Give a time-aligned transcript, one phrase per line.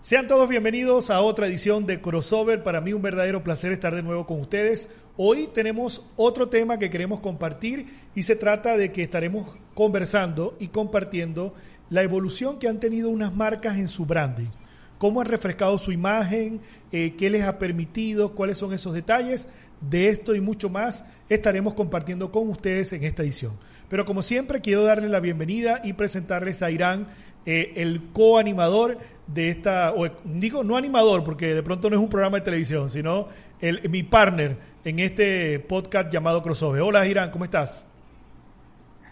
[0.00, 2.64] Sean todos bienvenidos a otra edición de Crossover.
[2.64, 4.88] Para mí un verdadero placer estar de nuevo con ustedes.
[5.16, 7.86] Hoy tenemos otro tema que queremos compartir
[8.16, 11.54] y se trata de que estaremos conversando y compartiendo
[11.88, 14.50] la evolución que han tenido unas marcas en su branding.
[14.98, 19.48] Cómo han refrescado su imagen, eh, qué les ha permitido, cuáles son esos detalles.
[19.80, 23.58] De esto y mucho más estaremos compartiendo con ustedes en esta edición.
[23.88, 27.08] Pero como siempre quiero darle la bienvenida y presentarles a Irán
[27.44, 32.08] eh, el coanimador de esta, o digo no animador porque de pronto no es un
[32.08, 33.28] programa de televisión, sino
[33.60, 36.82] el, mi partner en este podcast llamado Crossover.
[36.82, 37.86] Hola Irán, ¿cómo estás?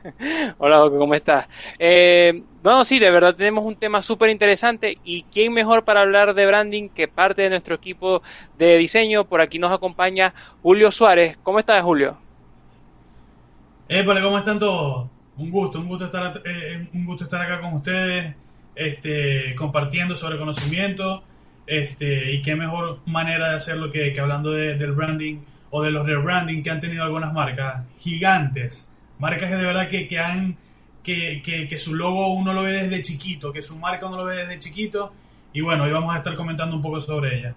[0.58, 1.46] Hola, ¿cómo estás?
[1.78, 6.34] Eh, bueno, sí, de verdad tenemos un tema súper interesante y quién mejor para hablar
[6.34, 8.22] de branding que parte de nuestro equipo
[8.58, 9.24] de diseño.
[9.24, 11.36] Por aquí nos acompaña Julio Suárez.
[11.42, 12.16] ¿Cómo estás, Julio?
[13.88, 15.08] Épale, ¿cómo están todos?
[15.40, 18.34] Un gusto, un gusto estar, eh, un gusto estar acá con ustedes,
[18.74, 21.24] este, compartiendo sobre conocimiento,
[21.66, 25.38] este, y qué mejor manera de hacerlo que, que hablando del branding
[25.70, 30.06] o de los rebranding que han tenido algunas marcas gigantes, marcas que de verdad que,
[30.06, 30.58] que han,
[31.02, 34.24] que, que, que su logo uno lo ve desde chiquito, que su marca uno lo
[34.26, 35.10] ve desde chiquito,
[35.54, 37.54] y bueno, hoy vamos a estar comentando un poco sobre ella.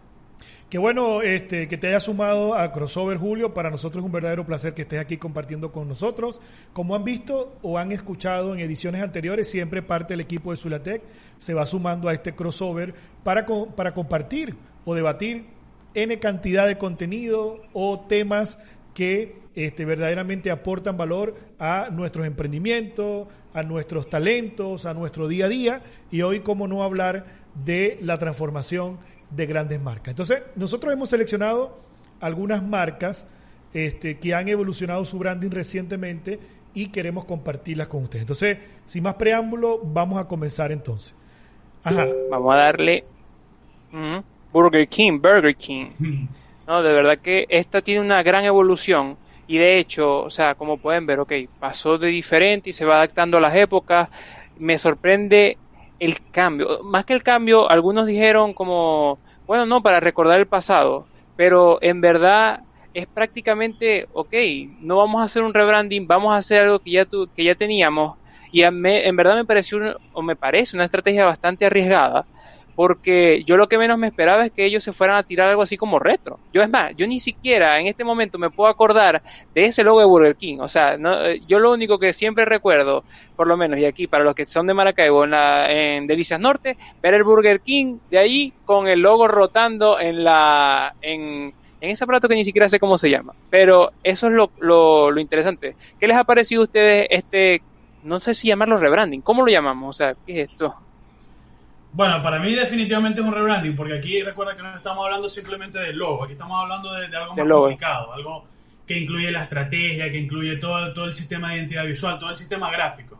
[0.69, 3.53] Qué bueno este, que te hayas sumado a Crossover Julio.
[3.53, 6.41] Para nosotros es un verdadero placer que estés aquí compartiendo con nosotros.
[6.73, 11.03] Como han visto o han escuchado en ediciones anteriores, siempre parte del equipo de Zulatec
[11.37, 13.45] se va sumando a este crossover para,
[13.75, 15.45] para compartir o debatir
[15.93, 18.57] N cantidad de contenido o temas
[18.95, 25.49] que este, verdaderamente aportan valor a nuestros emprendimientos, a nuestros talentos, a nuestro día a
[25.49, 25.83] día.
[26.09, 28.97] Y hoy, cómo no hablar de la transformación
[29.35, 30.09] de grandes marcas.
[30.09, 31.77] Entonces, nosotros hemos seleccionado
[32.19, 33.27] algunas marcas
[33.73, 36.39] este, que han evolucionado su branding recientemente
[36.73, 38.23] y queremos compartirlas con ustedes.
[38.23, 41.15] Entonces, sin más preámbulo, vamos a comenzar entonces.
[41.83, 42.07] Ajá.
[42.29, 43.03] Vamos a darle
[44.51, 45.87] Burger King, Burger King.
[46.67, 49.17] No, de verdad que esta tiene una gran evolución
[49.47, 52.95] y de hecho, o sea, como pueden ver, ok, pasó de diferente y se va
[52.95, 54.09] adaptando a las épocas.
[54.59, 55.57] Me sorprende
[55.99, 56.79] el cambio.
[56.83, 62.01] Más que el cambio, algunos dijeron como, bueno, no, para recordar el pasado, pero en
[62.01, 62.61] verdad
[62.93, 64.33] es prácticamente, ok,
[64.79, 67.55] no vamos a hacer un rebranding, vamos a hacer algo que ya, tu, que ya
[67.55, 68.17] teníamos.
[68.51, 72.27] Y en verdad me pareció, o me parece una estrategia bastante arriesgada,
[72.75, 75.61] porque yo lo que menos me esperaba es que ellos se fueran a tirar algo
[75.61, 76.39] así como retro.
[76.51, 79.21] Yo es más, yo ni siquiera en este momento me puedo acordar
[79.53, 80.57] de ese logo de Burger King.
[80.59, 83.03] O sea, no, eh, yo lo único que siempre recuerdo,
[83.35, 86.39] por lo menos, y aquí para los que son de Maracaibo, en, la, en Delicias
[86.39, 90.95] Norte, ver el Burger King de ahí con el logo rotando en la...
[91.01, 93.33] En, en ese aparato que ni siquiera sé cómo se llama.
[93.49, 95.75] Pero eso es lo, lo, lo interesante.
[95.99, 97.61] ¿Qué les ha parecido a ustedes este,
[98.03, 99.89] no sé si llamarlo rebranding, ¿cómo lo llamamos?
[99.89, 100.75] O sea, ¿qué es esto?
[101.93, 105.77] Bueno, para mí definitivamente es un rebranding, porque aquí recuerda que no estamos hablando simplemente
[105.77, 108.47] del logo, aquí estamos hablando de, algo más complicado, algo
[108.87, 112.37] que incluye la estrategia, que incluye todo, todo el sistema de identidad visual, todo el
[112.37, 113.19] sistema gráfico.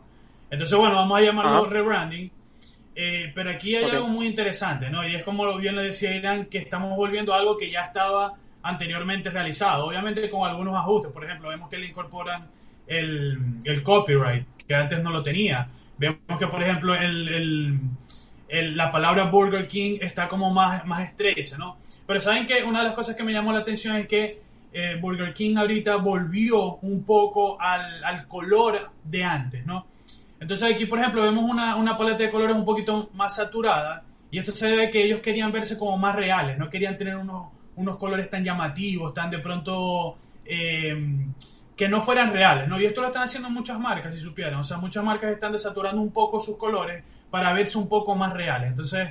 [0.50, 2.28] Entonces, bueno, vamos a llamarlo rebranding,
[2.96, 5.06] eh, pero aquí hay algo muy interesante, ¿no?
[5.06, 8.34] Y es como bien le decía Irán, que estamos volviendo a algo que ya estaba
[8.64, 12.48] anteriormente realizado, obviamente con algunos ajustes, por ejemplo, vemos que le incorporan
[12.88, 15.68] el, el copyright, que antes no lo tenía.
[15.96, 17.78] Vemos que, por ejemplo, el
[18.62, 21.76] la palabra Burger King está como más, más estrecha, ¿no?
[22.06, 24.42] Pero saben que una de las cosas que me llamó la atención es que
[24.72, 29.86] eh, Burger King ahorita volvió un poco al, color de antes, ¿no?
[30.40, 34.38] Entonces aquí, por ejemplo, vemos una, una, paleta de colores un poquito más saturada y
[34.38, 37.48] esto se debe a que ellos querían verse como más reales, no querían tener unos,
[37.76, 40.16] unos colores tan llamativos, tan de pronto...
[40.44, 41.26] Eh,
[41.76, 42.80] que no fueran reales, ¿no?
[42.80, 44.60] Y esto lo están haciendo muchas marcas, si supieran.
[44.60, 47.02] O sea, muchas marcas están desaturando un poco sus colores
[47.34, 48.70] para verse un poco más reales.
[48.70, 49.08] Entonces,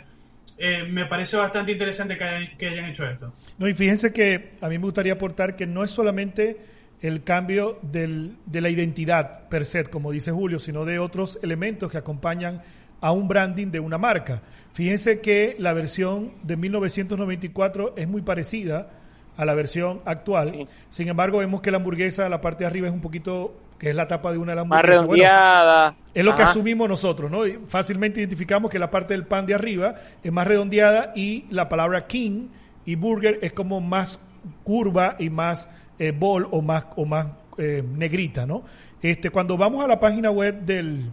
[0.57, 3.33] eh, me parece bastante interesante que hayan, hecho esto.
[3.57, 6.55] No, y fíjense que a mí me gustaría aportar que no es solamente
[7.01, 11.91] el cambio del, de la identidad per se, como dice Julio, sino de otros elementos
[11.91, 12.61] que acompañan
[13.01, 14.41] a un branding de una marca.
[14.71, 18.89] Fíjense que la versión de 1994 es muy parecida
[19.35, 20.65] a la versión actual.
[20.89, 23.53] Sin embargo, vemos que la hamburguesa, la parte de arriba es un poquito
[23.83, 25.93] que es la tapa de una de las Más redondeada.
[26.13, 27.41] es lo que asumimos nosotros, ¿no?
[27.67, 32.07] fácilmente identificamos que la parte del pan de arriba es más redondeada y la palabra
[32.07, 32.47] king
[32.85, 34.21] y burger es como más
[34.63, 35.67] curva y más
[35.99, 37.27] eh, bol o más, o más
[37.57, 38.63] eh, negrita, ¿no?
[39.01, 41.11] Este, cuando vamos a la página web del,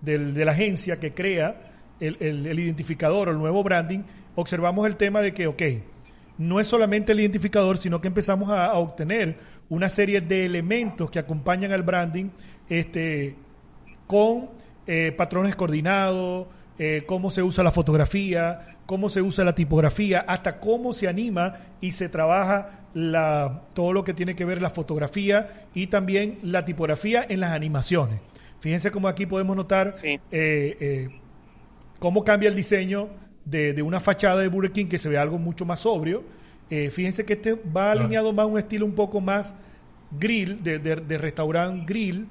[0.00, 1.56] del, de la agencia que crea
[1.98, 4.04] el, el, identificador o el nuevo branding,
[4.36, 5.62] observamos el tema de que, ok,
[6.38, 9.38] no es solamente el identificador, sino que empezamos a, obtener
[9.72, 12.28] una serie de elementos que acompañan al branding
[12.68, 13.36] este,
[14.06, 14.50] con
[14.86, 16.46] eh, patrones coordinados,
[16.78, 21.54] eh, cómo se usa la fotografía, cómo se usa la tipografía, hasta cómo se anima
[21.80, 26.66] y se trabaja la, todo lo que tiene que ver la fotografía y también la
[26.66, 28.20] tipografía en las animaciones.
[28.60, 31.08] Fíjense cómo aquí podemos notar eh,
[31.98, 33.08] cómo cambia el diseño
[33.46, 36.24] de, una fachada de Burger King que se ve algo mucho más sobrio.
[36.74, 39.54] Eh, fíjense que este va alineado más a un estilo un poco más
[40.10, 42.26] grill, de, de, restaurante grill,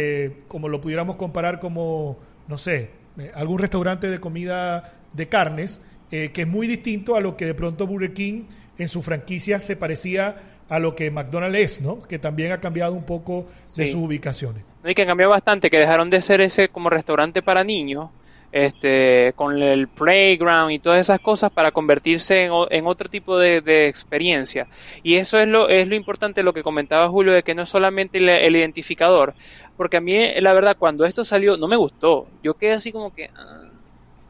[0.00, 2.18] eh, como lo pudiéramos comparar como,
[2.48, 5.80] no sé, eh, algún restaurante de comida de carnes,
[6.10, 8.46] que es muy distinto a lo que de pronto Burger King
[8.76, 10.34] en su franquicia se parecía
[10.68, 12.02] a lo que McDonald's es, ¿no?
[12.02, 13.46] Que también ha cambiado un poco
[13.76, 14.64] de sus ubicaciones.
[14.84, 18.10] Y que cambió bastante, que dejaron de ser ese como restaurante para niños
[18.56, 24.66] este, con el playground y todas esas cosas para convertirse en, otro tipo de, experiencia.
[25.02, 27.68] Y eso es lo, es lo importante, lo que comentaba Julio, de que no es
[27.68, 29.34] solamente el, identificador,
[29.76, 32.28] porque a mí, la verdad, cuando esto salió, no me gustó.
[32.42, 33.28] Yo quedé así como que...
[33.36, 33.64] Ah,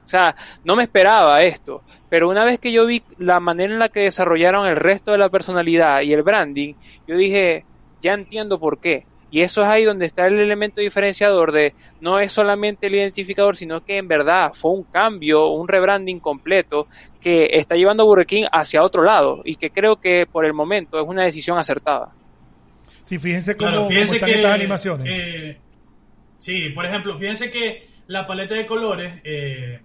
[0.05, 0.35] o sea,
[0.65, 4.01] no me esperaba esto, pero una vez que yo vi la manera en la que
[4.01, 6.75] desarrollaron el resto de la personalidad y el branding,
[7.07, 7.65] yo dije,
[8.01, 9.05] ya entiendo por qué.
[9.37, 13.55] Y eso es ahí donde está el elemento diferenciador de no es solamente el identificador,
[13.55, 16.89] sino que en verdad fue un cambio, un rebranding completo
[17.21, 20.55] que está llevando a Burger King hacia otro lado y que creo que por el
[20.55, 22.15] momento es una decisión acertada.
[23.05, 25.07] Sí, fíjense cómo, están estas animaciones.
[25.07, 25.59] Eh,
[26.39, 29.81] sí, por ejemplo, fíjense que la paleta de colores eh,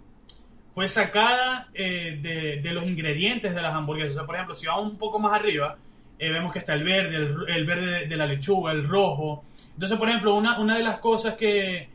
[0.74, 4.12] fue sacada eh, de, de, los ingredientes de las hamburguesas.
[4.14, 5.78] O sea, por ejemplo, si vamos un poco más arriba,
[6.22, 7.16] eh, vemos que está el verde,
[7.48, 9.44] el, verde de, la lechuga, el rojo.
[9.74, 11.90] Entonces, por ejemplo, una, una de las cosas que,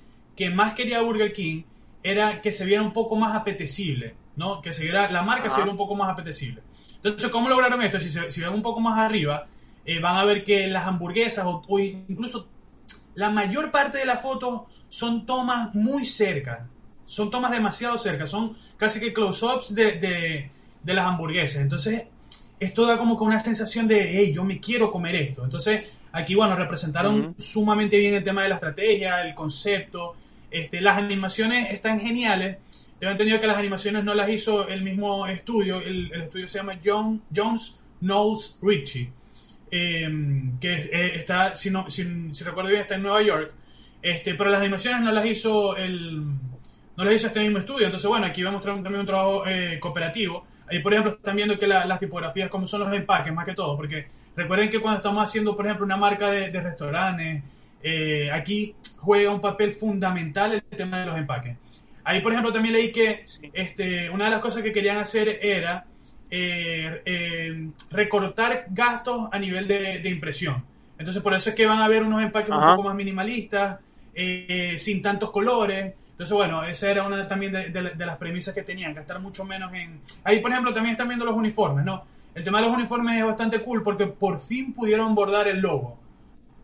[0.53, 1.63] más quería Burger King
[2.03, 4.61] era que se viera un poco más apetecible, ¿no?
[4.61, 6.61] Que se viera, la marca se viera un poco más apetecible.
[6.97, 8.01] Entonces, ¿cómo lograron esto?
[8.01, 9.47] Si, si ven un poco más arriba,
[9.85, 12.49] eh, van a ver que las hamburguesas o, incluso
[13.15, 16.67] la mayor parte de las fotos son tomas muy cerca.
[17.07, 18.27] Son tomas demasiado cerca.
[18.27, 20.51] Son casi que close-ups de, de,
[20.83, 21.63] de las hamburguesas.
[21.63, 22.07] Entonces,
[22.59, 25.45] esto da como que una sensación de, hey, yo me quiero comer esto.
[25.45, 30.15] Entonces, aquí, bueno, representaron sumamente bien el tema de la estrategia, el concepto.
[30.51, 32.59] Este, las animaciones están geniales.
[32.99, 35.81] Tengo entendido que las animaciones no las hizo el mismo estudio.
[35.81, 39.13] El, estudio se llama John, Jones Knowles Ritchie.
[39.71, 42.05] Em, que eh, está, si, no, si,
[42.45, 43.53] recuerdo bien, está en Nueva York.
[44.01, 46.23] Este, pero las animaciones no las hizo el
[46.97, 47.85] no las hizo este mismo estudio.
[47.87, 50.47] Entonces, bueno, aquí vemos también un trabajo eh, cooperativo.
[50.69, 53.77] Ahí, por ejemplo, están viendo que las tipografías, como son los empaques, más que todo,
[53.77, 57.43] porque recuerden que cuando estamos haciendo, por ejemplo, una marca de, restaurantes,
[57.83, 61.57] eh, aquí juega un papel fundamental el tema de los empaques.
[62.03, 65.87] Ahí, por ejemplo, también leí que este, una de las cosas que querían hacer era
[66.31, 70.65] eh, eh, recortar gastos a nivel de, impresión.
[70.99, 73.79] Entonces, por eso es que van a ver unos empaques un poco más minimalistas,
[74.79, 75.95] sin tantos colores.
[76.17, 80.01] Entonces, bueno, esa era una también de, las premisas que tenían, gastar mucho menos en...
[80.25, 82.07] Ahí, por ejemplo, también están viendo los uniformes, ¿no?
[82.35, 85.99] El tema de los uniformes es bastante cool porque por fin pudieron bordar el logo.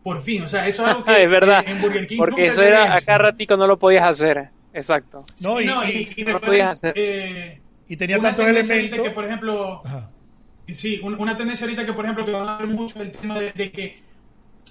[0.01, 2.63] Por fin, o sea, eso es algo que es verdad, en Burger King porque eso
[2.63, 5.23] era acá ratico no lo podías hacer, exacto.
[5.43, 6.93] No, y, no, y, no podías hacer.
[6.95, 9.83] Eh, y tenía tantos elementos que, por ejemplo,
[10.75, 13.51] sí, una tendencia ahorita que, por ejemplo, que van a ver mucho el tema de,
[13.51, 14.03] de que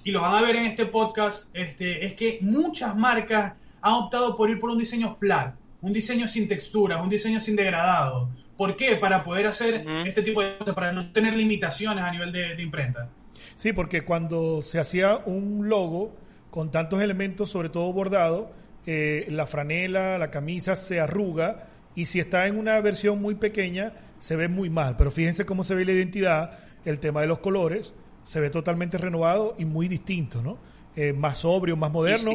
[0.03, 3.53] y lo van a ver en este podcast, este, es que muchas marcas
[3.83, 7.57] ha optado por ir por un diseño flat, un diseño sin textura, un diseño sin
[7.57, 8.29] degradado.
[8.57, 8.95] ¿Por qué?
[8.95, 13.09] Para poder hacer este tipo de cosas, para no tener limitaciones a nivel de, imprenta.
[13.57, 16.15] Sí, porque cuando se hacía un logo
[16.49, 18.53] con tantos elementos, sobre todo bordado,
[18.85, 23.93] eh, la franela, la camisa se arruga y si está en una versión muy pequeña
[24.17, 24.95] se ve muy mal.
[24.95, 28.97] Pero fíjense cómo se ve la identidad, el tema de los colores, se ve totalmente
[28.97, 30.57] renovado y muy distinto, ¿no?
[30.95, 32.31] Eh, más sobrio, más moderno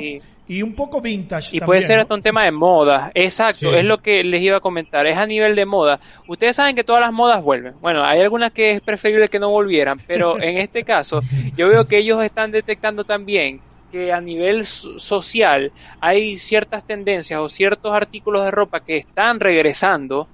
[0.48, 1.56] y un poco vintage.
[1.56, 4.60] Y puede ser hasta un tema de moda, exacto, es lo que les iba a
[4.60, 6.00] comentar, es a nivel de moda.
[6.26, 7.74] Ustedes saben que todas las modas vuelven.
[7.80, 11.20] Bueno, hay algunas que es preferible que no volvieran, pero en este caso
[11.56, 13.60] yo veo que ellos están detectando también
[13.92, 20.28] que a nivel social hay ciertas tendencias o ciertos artículos de ropa que están regresando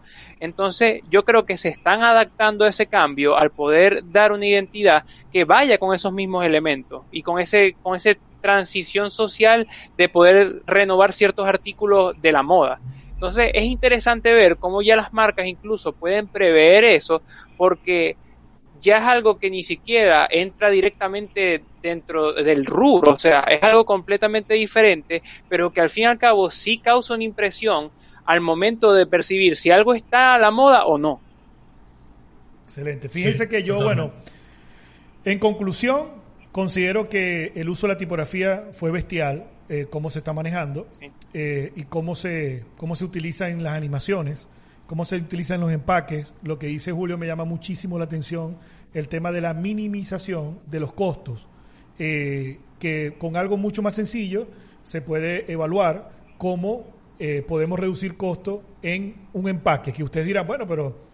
[0.44, 5.04] entonces yo creo que se están adaptando a ese cambio al poder dar una identidad
[5.32, 10.62] que vaya con esos mismos elementos y con ese, con ese transición social de poder
[10.66, 12.78] renovar ciertos artículos de la moda.
[13.14, 17.22] Entonces es interesante ver cómo ya las marcas incluso pueden prever eso
[17.56, 18.16] porque
[18.82, 23.86] ya es algo que ni siquiera entra directamente dentro del rubro, o sea, es algo
[23.86, 27.90] completamente diferente, pero que al fin y al cabo sí causa una impresión
[28.24, 31.20] al momento de percibir si algo está a la moda o no.
[32.64, 33.08] Excelente.
[33.08, 34.12] Fíjense que yo, bueno,
[35.24, 36.08] en conclusión,
[36.52, 40.86] considero que el uso de la tipografía fue bestial, eh, cómo se está manejando
[41.32, 44.48] eh, y cómo se, cómo se utiliza en las animaciones,
[44.86, 46.34] cómo se utiliza en los empaques.
[46.42, 48.58] Lo que dice Julio me llama muchísimo la atención,
[48.92, 51.48] el tema de la minimización de los costos,
[51.98, 54.48] eh, que con algo mucho más sencillo
[54.82, 56.93] se puede evaluar cómo
[57.47, 61.04] podemos reducir costos en un empaque, que ustedes dirán, bueno, pero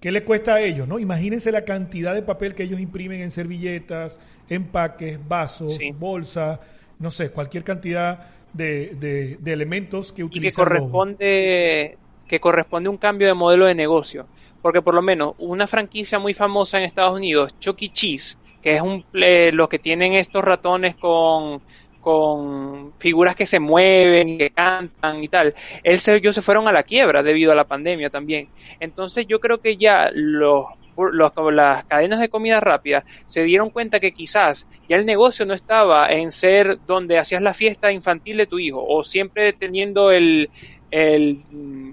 [0.00, 0.86] ¿Qué le cuesta a ellos?
[0.86, 0.98] ¿no?
[0.98, 6.60] Imagínense la cantidad de papel que ellos imprimen en servilletas, empaques, vasos, bolsas,
[6.98, 10.48] no sé, cualquier cantidad de, de, elementos que utilizan.
[10.48, 11.98] Y que corresponde,
[12.28, 14.26] que corresponde un cambio de modelo de negocio.
[14.62, 17.90] Porque por lo menos una franquicia muy famosa en Estados Unidos, Chuck E.
[17.90, 21.60] Cheese, que es un, eh, los que tienen estos ratones con
[22.08, 25.54] con figuras que se mueven, y que cantan y tal.
[25.82, 28.48] Él se, ellos se fueron a la quiebra debido a la pandemia también.
[28.80, 30.64] Entonces yo creo que ya los,
[30.96, 35.52] los, las cadenas de comida rápida se dieron cuenta que quizás ya el negocio no
[35.52, 40.48] estaba en ser donde hacías la fiesta infantil de tu hijo o siempre teniendo el,
[40.90, 41.42] el,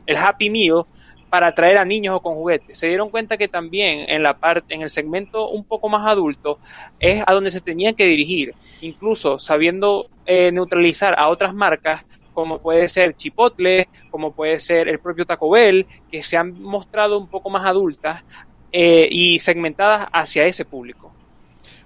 [0.06, 0.86] el Happy Meal
[1.36, 2.78] para atraer a niños o con juguetes.
[2.78, 6.60] Se dieron cuenta que también en la parte, en el segmento un poco más adulto,
[6.98, 12.60] es a donde se tenían que dirigir, incluso sabiendo eh, neutralizar a otras marcas como
[12.60, 17.28] puede ser Chipotle, como puede ser el propio Taco Bell, que se han mostrado un
[17.28, 18.24] poco más adultas
[18.72, 21.14] eh, y segmentadas hacia ese público.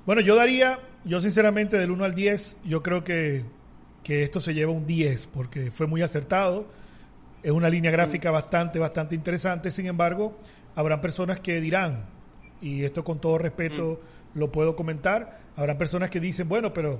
[0.06, 3.46] Bueno, yo daría, yo sinceramente del 1 al 10, yo creo que,
[4.04, 6.68] que esto se lleva un 10 porque fue muy acertado
[7.44, 9.72] es una línea gráfica bastante, bastante interesante.
[9.72, 10.38] Sin embargo,
[10.76, 12.06] habrán personas que dirán,
[12.62, 14.02] y esto con todo respeto
[14.34, 14.40] mm.
[14.40, 17.00] lo puedo comentar, habrán personas que dicen, bueno, pero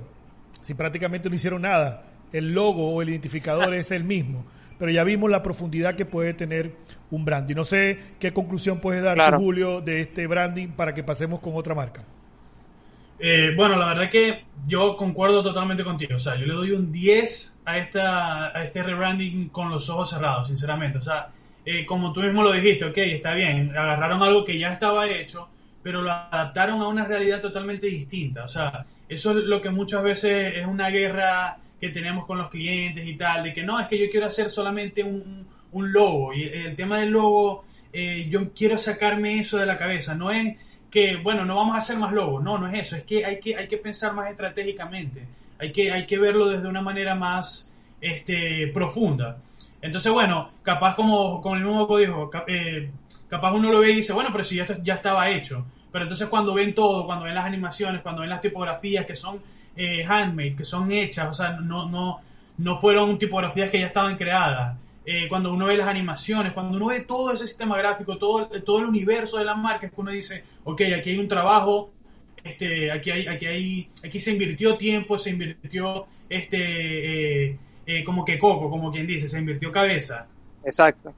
[0.60, 4.44] si prácticamente no hicieron nada, el logo o el identificador es el mismo.
[4.78, 6.74] Pero ya vimos la profundidad que puede tener
[7.10, 7.54] un branding.
[7.54, 11.74] No sé qué conclusión puedes dar, Julio, de este branding para que pasemos con otra
[11.74, 12.02] marca.
[13.20, 16.16] Eh, bueno, la verdad que yo concuerdo totalmente contigo.
[16.16, 20.48] O sea, yo le doy un 10 a, esta, este rebranding con los ojos cerrados,
[20.48, 20.98] sinceramente.
[20.98, 21.28] O sea,
[21.64, 23.76] eh, como tú mismo lo dijiste, ok, está bien.
[23.76, 25.48] Agarraron algo que ya estaba hecho,
[25.82, 28.44] pero lo adaptaron a una realidad totalmente distinta.
[28.44, 32.50] O sea, eso es lo que muchas veces es una guerra que tenemos con los
[32.50, 36.32] clientes y tal, de que no, es que yo quiero hacer solamente un, un logo.
[36.32, 40.14] Y el tema del logo, eh, yo quiero sacarme eso de la cabeza.
[40.14, 40.56] No es
[40.90, 42.42] que, bueno, no vamos a hacer más logos.
[42.42, 42.96] No, no es eso.
[42.96, 45.26] Es que hay que, hay que pensar más estratégicamente.
[45.58, 49.38] Hay que, hay que verlo desde una manera más este, profunda.
[49.82, 52.90] Entonces, bueno, capaz como, como el mismo código, eh,
[53.28, 55.64] capaz uno lo ve y dice, bueno, pero si ya, ya estaba hecho.
[55.92, 59.40] Pero entonces cuando ven todo, cuando ven las animaciones, cuando ven las tipografías que son
[59.76, 62.20] eh, handmade, que son hechas, o sea, no, no,
[62.58, 66.86] no fueron tipografías que ya estaban creadas, eh, cuando uno ve las animaciones, cuando uno
[66.86, 70.44] ve todo ese sistema gráfico, todo, todo el universo de las marcas, que uno dice,
[70.64, 71.92] ok, aquí hay un trabajo,
[72.44, 78.24] este, aquí, hay, aquí, hay, aquí se invirtió tiempo, se invirtió este, eh, eh, como
[78.24, 80.26] que coco, como quien dice, se invirtió cabeza.
[80.64, 81.14] Exacto.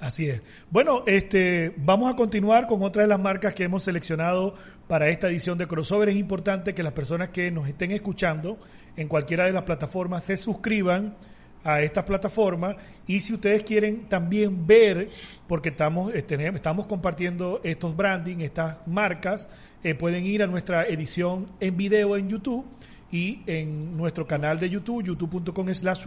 [0.00, 0.40] Así es.
[0.70, 4.54] Bueno, este, vamos a continuar con otra de las marcas que hemos seleccionado
[4.88, 6.08] para esta edición de Crossover.
[6.08, 8.58] Es importante que las personas que nos estén escuchando
[8.96, 11.16] en cualquiera de las plataformas se suscriban
[11.64, 12.76] a estas plataformas
[13.06, 15.08] y si ustedes quieren también ver,
[15.46, 19.48] porque estamos, este, estamos compartiendo estos branding, estas marcas,
[19.82, 22.64] eh, pueden ir a nuestra edición en video en YouTube
[23.10, 26.06] y en nuestro canal de YouTube, youtube.com slash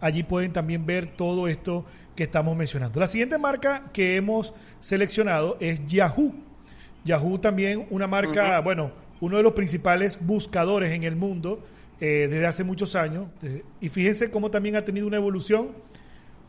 [0.00, 3.00] allí pueden también ver todo esto que estamos mencionando.
[3.00, 6.34] La siguiente marca que hemos seleccionado es Yahoo.
[7.04, 8.90] Yahoo también una marca, bueno,
[9.20, 11.64] uno de los principales buscadores en el mundo
[12.00, 13.28] eh, desde hace muchos años.
[13.42, 15.72] Eh, y fíjense cómo también ha tenido una evolución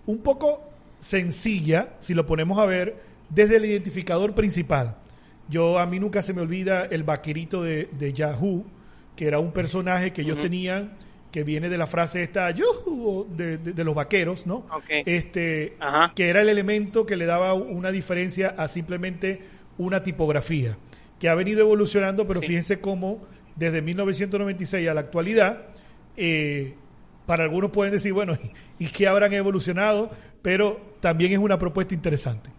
[0.06, 0.62] un poco
[1.00, 2.96] sencilla, si lo ponemos a ver,
[3.30, 4.98] desde el identificador principal.
[5.50, 8.66] Yo a mí nunca se me olvida el vaquerito de, Yahoo,
[9.16, 10.94] que era un personaje que ellos tenían
[11.32, 14.66] que viene de la frase esta Yahoo de, de, los vaqueros, ¿no?
[14.89, 15.77] Este,
[16.16, 19.42] que era el elemento que le daba una diferencia a simplemente
[19.77, 20.77] una tipografía,
[21.20, 23.27] que ha venido evolucionando, pero fíjense cómo
[23.58, 25.66] desde 1996 a la actualidad,
[26.16, 26.76] eh,
[27.26, 28.34] para algunos pueden decir, bueno,
[28.80, 30.10] ¿y qué habrán evolucionado?
[30.42, 32.50] Pero también es una propuesta interesante.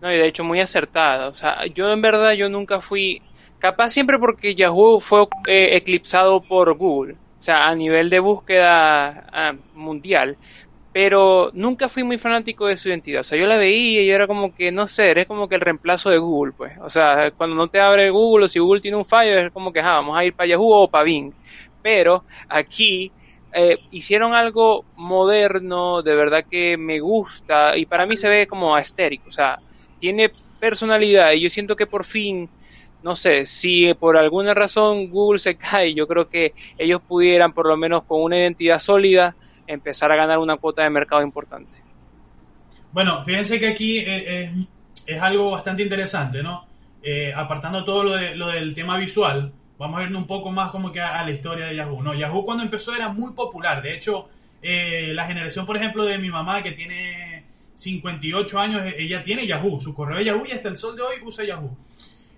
[0.00, 1.28] No, y de hecho muy acertada.
[1.28, 3.22] O sea, yo en verdad yo nunca fui
[3.64, 9.24] Capaz siempre porque Yahoo fue eh, eclipsado por Google, o sea, a nivel de búsqueda
[9.32, 10.36] ah, mundial,
[10.94, 13.22] pero nunca fui muy fanático de su identidad.
[13.22, 15.60] O sea, yo la veía y era como que, no sé, eres como que el
[15.60, 16.74] reemplazo de Google, pues.
[16.80, 19.72] O sea, cuando no te abre Google o si Google tiene un fallo, es como
[19.72, 21.32] que, ah, vamos a ir para Yahoo o para Bing.
[21.82, 23.10] Pero aquí
[23.52, 28.78] eh, hicieron algo moderno, de verdad que me gusta y para mí se ve como
[28.78, 29.58] estérico, o sea,
[29.98, 32.48] tiene personalidad y yo siento que por fin
[33.02, 37.66] no sé, si por alguna razón Google se cae, yo creo que ellos pudieran, por
[37.66, 39.36] lo menos con una identidad sólida,
[39.66, 41.78] empezar a ganar una cuota de mercado importante.
[42.94, 44.54] Bueno, fíjense que aquí eh,
[45.04, 46.64] es, algo bastante interesante, ¿no?
[47.02, 50.70] Eh, apartando todo lo, de, lo del tema visual, vamos a irnos un poco más
[50.70, 52.14] como que a, la historia de Yahoo, ¿no?
[52.14, 54.28] Yahoo cuando empezó era muy popular, de hecho,
[54.62, 57.44] eh, la generación, por ejemplo, de mi mamá que tiene
[57.74, 61.16] 58 años, ella tiene Yahoo, su correo de Yahoo y hasta el sol de hoy
[61.24, 61.76] usa Yahoo.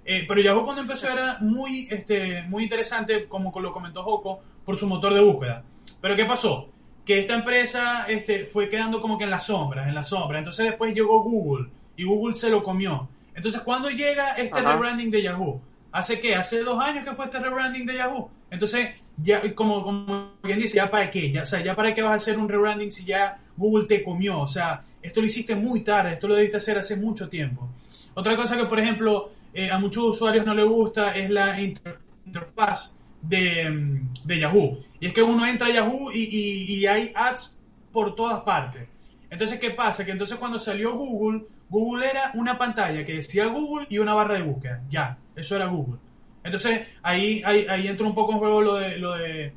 [0.05, 4.87] Pero Yahoo cuando empezó era muy, este, muy interesante, como lo comentó Joko, por su
[4.87, 5.65] motor de búsqueda.
[6.01, 6.71] Pero ¿qué pasó?
[7.07, 10.41] Que esta empresa este, fue quedando como que en las sombras, en las sombras.
[10.41, 13.09] Entonces después llegó Google y Google se lo comió.
[13.35, 15.61] Entonces cuando llega este rebranding de Yahoo,
[15.93, 16.35] ¿hace qué?
[16.35, 18.31] Hace dos años que fue este rebranding de Yahoo.
[18.51, 18.89] Entonces,
[19.23, 21.31] ya, como, como quien dice, ¿ya para qué?
[21.31, 24.05] Ya, o sea, ¿ya para qué vas a hacer un rebranding si ya Google te
[24.05, 24.41] comió?
[24.41, 27.69] O sea, esto lo hiciste muy tarde, esto lo debiste hacer hace mucho tiempo.
[28.15, 32.97] Otra cosa que, por ejemplo, eh, a muchos usuarios no les gusta es la interfaz
[33.29, 34.79] de, Yahoo.
[35.01, 37.59] Y es que uno entra a Yahoo y, hay ads
[37.93, 38.89] por todas partes.
[39.31, 40.05] Entonces, ¿qué pasa?
[40.05, 44.35] Que entonces cuando salió Google, Google era una pantalla que decía Google y una barra
[44.35, 44.83] de búsqueda.
[44.89, 45.99] Ya, eso era Google.
[46.45, 49.53] Entonces, ahí, ahí, entra un poco en juego lo de, lo de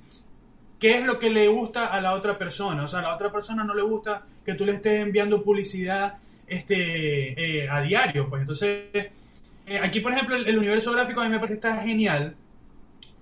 [0.80, 2.84] qué es lo que le gusta a la otra persona.
[2.84, 6.18] O sea, a la otra persona no le gusta que tú le estés enviando publicidad
[6.48, 8.28] este, eh, a diario.
[8.28, 11.84] Pues entonces, eh, aquí, por ejemplo, el, universo gráfico a mí me parece que está
[11.84, 12.36] genial.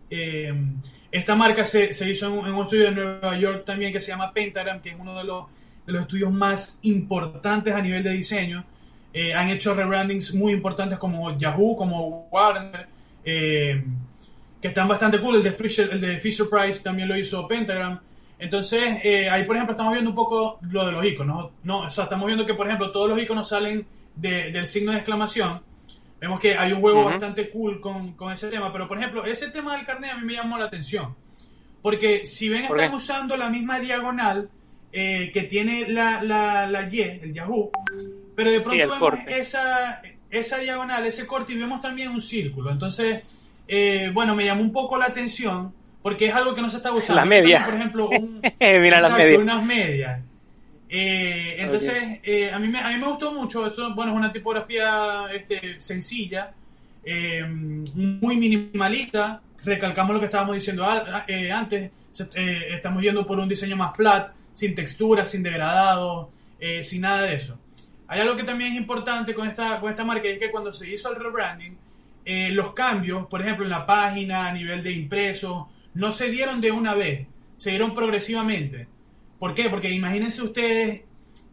[0.10, 0.54] Eh,
[1.12, 4.82] esta marca se, hizo en, un estudio de Nueva York también que se llama Pentagram,
[4.82, 5.46] que es uno de los,
[5.86, 8.66] de los estudios más importantes a nivel de diseño.
[9.14, 12.88] Eh, han hecho rebrandings muy importantes como Yahoo, como Warner,
[13.24, 15.38] que están bastante cool.
[15.38, 18.00] El de Fisher, el de Fisher Price también lo hizo Pentagram.
[18.40, 19.00] Entonces,
[19.32, 21.52] ahí por ejemplo estamos viendo un poco lo de los iconos.
[21.64, 21.80] ¿no?
[21.80, 25.62] O sea, estamos viendo que por ejemplo todos los iconos salen del signo de exclamación
[26.20, 29.78] Vemos que hay un juego bastante cool con, ese tema, pero por ejemplo, ese tema
[29.78, 31.16] del carnet a mí me llamó la atención.
[31.82, 34.50] Porque si ven, están usando la misma diagonal
[34.92, 37.72] eh, que tiene la, la, Y, el Yahoo,
[38.36, 42.72] pero de pronto vemos esa, esa diagonal, ese corte, y vemos también un círculo.
[42.72, 43.22] Entonces,
[43.68, 46.92] eh, bueno, me llamó un poco la atención porque es algo que no se está
[46.92, 47.22] usando.
[47.22, 47.66] La media.
[47.66, 49.00] Por ejemplo, un, Mira
[49.38, 50.22] unas medias.
[50.90, 53.68] Eh, entonces, eh, a, mí me, a mí me gustó mucho.
[53.68, 56.54] Esto, bueno, es una tipografía este, sencilla,
[57.04, 59.42] eh, muy minimalista.
[59.64, 61.92] Recalcamos lo que estábamos diciendo antes.
[62.14, 66.32] estamos yendo por un diseño más flat, sin textura, sin degradado,
[66.84, 67.60] sin nada de eso.
[68.08, 70.74] Hay algo que también es importante con esta, con esta marca y es que cuando
[70.74, 71.78] se hizo el rebranding,
[72.54, 76.72] los cambios, por ejemplo, en la página, a nivel de impreso, no se dieron de
[76.72, 78.88] una vez, se dieron progresivamente.
[79.40, 79.70] ¿Por qué?
[79.70, 81.04] Porque imagínense ustedes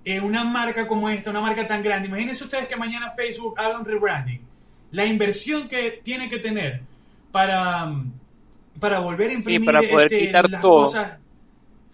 [0.04, 3.78] eh, una marca como esta, una marca tan grande, imagínense ustedes que mañana Facebook haga
[3.78, 4.40] un rebranding.
[4.90, 6.82] La inversión que tiene que tener
[7.32, 7.90] para,
[8.78, 10.84] para volver a imprimir para poder este, quitar las todo.
[10.84, 11.12] cosas.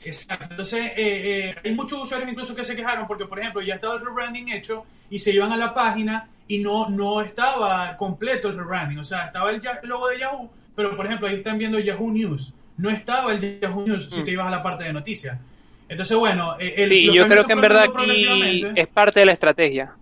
[0.03, 0.47] Exacto.
[0.51, 3.97] Entonces, eh, eh, hay muchos usuarios incluso que se quejaron porque, por ejemplo, ya estaba
[3.97, 8.57] el rebranding hecho y se iban a la página y no, no estaba completo el
[8.57, 8.99] rebranding.
[8.99, 12.55] O sea, estaba el logo de Yahoo, pero, por ejemplo, ahí están viendo Yahoo News.
[12.77, 14.25] No estaba el Yahoo News si mm.
[14.25, 15.39] te ibas a la parte de noticias.
[15.91, 19.33] Entonces, bueno, eh, el, sí, yo creo que en verdad aquí es parte de la
[19.33, 19.93] estrategia.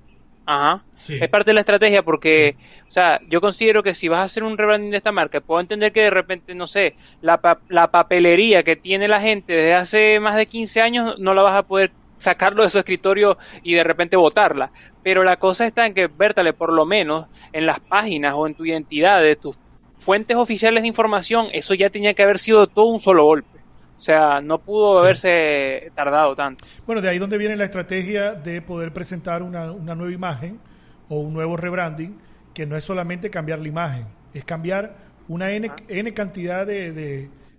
[0.44, 0.82] Ajá.
[0.96, 4.44] Es parte de la estrategia porque, o sea, yo considero que si vas a hacer
[4.44, 8.62] un rebranding de esta marca, puedo entender que de repente, no sé, la, la papelería
[8.62, 11.90] que tiene la gente desde hace más de 15 años no la vas a poder
[12.18, 14.70] sacarlo de su escritorio y de repente botarla.
[15.02, 18.54] Pero la cosa está en que, Bertale, por lo menos en las páginas o en
[18.54, 19.56] tu identidad de tus
[20.00, 23.57] fuentes oficiales de información, eso ya tenía que haber sido todo un solo golpe.
[23.98, 26.64] O sea, no pudo haberse tardado tanto.
[26.86, 30.60] Bueno, de ahí donde viene la estrategia de poder presentar una, una nueva imagen
[31.08, 32.16] o un nuevo rebranding,
[32.54, 34.94] que no es solamente cambiar la imagen, es cambiar
[35.26, 36.92] una N, N cantidad de,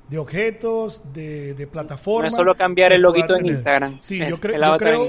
[0.10, 2.32] de, objetos, de, de, plataformas.
[2.32, 3.99] No es solo cambiar el loguito en Instagram.
[3.99, 4.99] Sí, yo, creo, yo creo,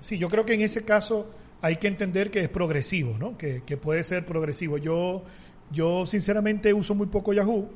[0.00, 0.18] sí.
[0.18, 3.36] yo creo que en ese caso hay que entender que es progresivo, ¿no?
[3.36, 4.78] Que, que puede ser progresivo.
[4.78, 5.22] Yo,
[5.70, 7.68] yo sinceramente uso muy poco Yahoo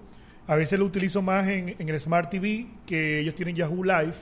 [0.46, 4.14] a veces lo utilizo más en, el Smart TV, que ellos tienen Yahoo Live.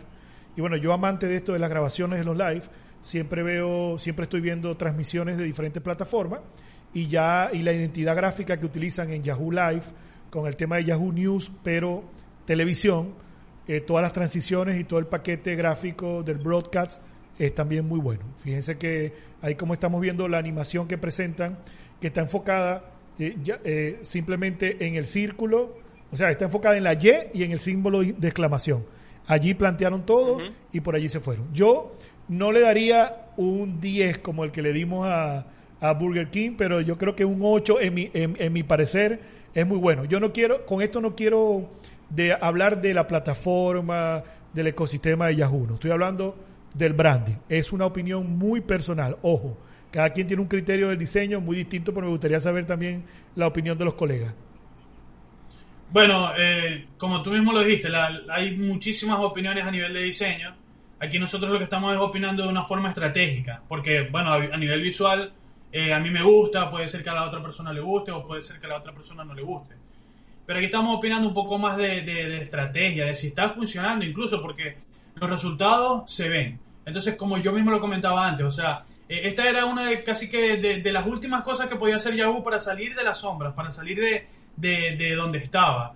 [0.57, 2.63] Y bueno, yo amante de esto de las grabaciones de los live,
[3.03, 6.41] siempre veo, siempre estoy viendo transmisiones de diferentes plataformas.
[6.93, 9.85] y ya y la identidad gráfica que utilizan en Yahoo Live
[10.29, 12.05] con el tema de Yahoo News, pero
[12.45, 13.15] televisión,
[13.69, 17.01] eh, todas las transiciones y todo el paquete gráfico del broadcast
[17.39, 18.23] es también muy bueno.
[18.39, 21.59] Fíjense que ahí como estamos viendo la animación que presentan,
[22.01, 22.85] que está enfocada
[23.19, 25.77] eh, eh, simplemente en el círculo,
[26.13, 28.85] o sea, está enfocada en la Y y en el símbolo de exclamación.
[29.27, 30.39] Allí plantearon todo
[30.73, 31.53] y por allí se fueron.
[31.53, 31.97] Yo
[32.29, 35.47] no le daría un 10 como el que le dimos a,
[35.81, 39.21] a Burger King, pero yo creo que un 8 en mi, en, mi parecer
[39.55, 40.05] es muy bueno.
[40.05, 41.71] Yo no quiero, con esto no quiero
[42.09, 46.37] de hablar de la plataforma, del ecosistema de Yahoo, no estoy hablando
[46.75, 47.37] del branding.
[47.49, 49.57] Es una opinión muy personal, ojo.
[49.91, 53.47] Cada quien tiene un criterio del diseño muy distinto, pero me gustaría saber también la
[53.47, 54.35] opinión de los colegas.
[55.93, 57.89] Bueno, eh, como tú mismo lo dijiste,
[58.31, 60.55] hay muchísimas opiniones a nivel de diseño.
[61.01, 64.83] Aquí nosotros lo que estamos es opinando de una forma estratégica, porque, bueno, a, nivel
[64.83, 65.33] visual,
[65.73, 68.25] eh, a mí me gusta, puede ser que a la otra persona le guste o
[68.25, 69.75] puede ser que a la otra persona no le guste.
[70.47, 74.77] Pero aquí estamos opinando un poco más de, estrategia, de si está funcionando incluso, porque
[75.17, 76.61] los resultados se ven.
[76.85, 80.31] Entonces, como yo mismo lo comentaba antes, o sea, eh, esta era una de casi
[80.31, 83.73] que de, las últimas cosas que podía hacer Yahoo para salir de las sombras, para
[83.73, 84.29] salir de,
[84.61, 85.95] de, donde estaba.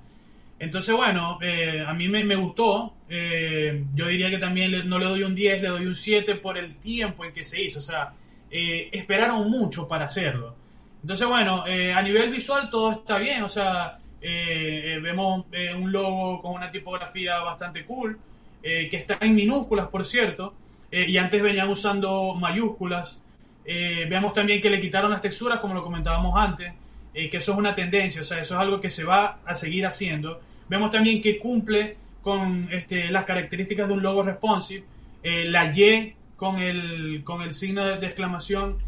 [0.58, 2.94] Entonces, bueno, eh, a mí me, gustó.
[3.08, 6.56] Eh, yo diría que también no le doy un 10, le doy un 7 por
[6.56, 7.80] el tiempo en que se hizo.
[7.80, 8.12] O sea,
[8.50, 10.54] eh, esperaron mucho para hacerlo.
[11.02, 13.42] Entonces, bueno, a nivel visual todo está bien.
[13.42, 15.44] O sea, vemos
[15.76, 18.18] un logo con una tipografía bastante cool,
[18.62, 20.54] que está en minúsculas, por cierto.
[20.90, 23.20] y antes venían usando mayúsculas.
[23.66, 26.72] vemos también que le quitaron las texturas, como lo comentábamos antes.
[27.14, 29.86] Que eso es una tendencia, o sea, eso es algo que se va a seguir
[29.86, 30.40] haciendo.
[30.68, 34.84] Vemos también que cumple con este, las características de un logo responsive.
[35.22, 38.78] Eh, la Y con el, con el signo de, exclamación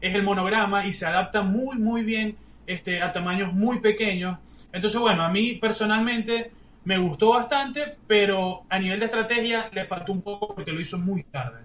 [0.00, 4.38] es el monograma y se adapta muy, muy bien este, a tamaños muy pequeños.
[4.72, 6.52] Entonces, bueno, a mí personalmente
[6.84, 10.98] me gustó bastante, pero a nivel de estrategia le faltó un poco porque lo hizo
[10.98, 11.60] muy tarde.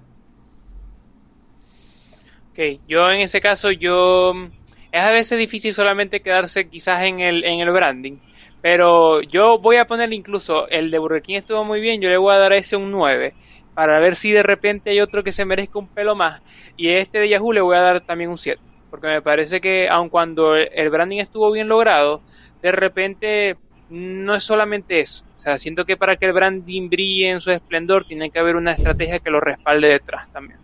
[2.52, 4.50] Ok, yo en ese caso, yo
[4.92, 8.18] es a veces difícil solamente quedarse quizás en el, en el branding.
[8.62, 12.18] Pero yo voy a poner incluso el de Burger King estuvo muy bien, yo le
[12.18, 13.34] voy a dar a ese un 9
[13.74, 16.42] para ver si de repente hay otro que se merezca un pelo más.
[16.76, 19.88] Y este de Yahoo le voy a dar también un 7, porque me parece que
[19.88, 22.22] aun cuando el branding estuvo bien logrado,
[22.62, 23.58] de repente
[23.90, 25.24] no es solamente eso.
[25.38, 28.58] O sea, siento que para que el branding brille en su esplendor tiene que haber
[28.58, 30.60] una estrategia que lo respalde detrás también.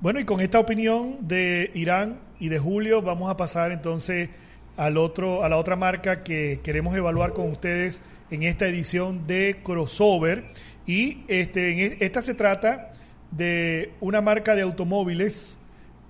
[0.00, 4.30] Bueno, y con esta opinión de Irán y de Julio vamos a pasar entonces
[4.78, 9.60] al otro, a la otra marca que queremos evaluar con ustedes en esta edición de
[9.62, 10.44] Crossover.
[10.86, 12.92] Y este, en esta se trata
[13.30, 15.58] de una marca de automóviles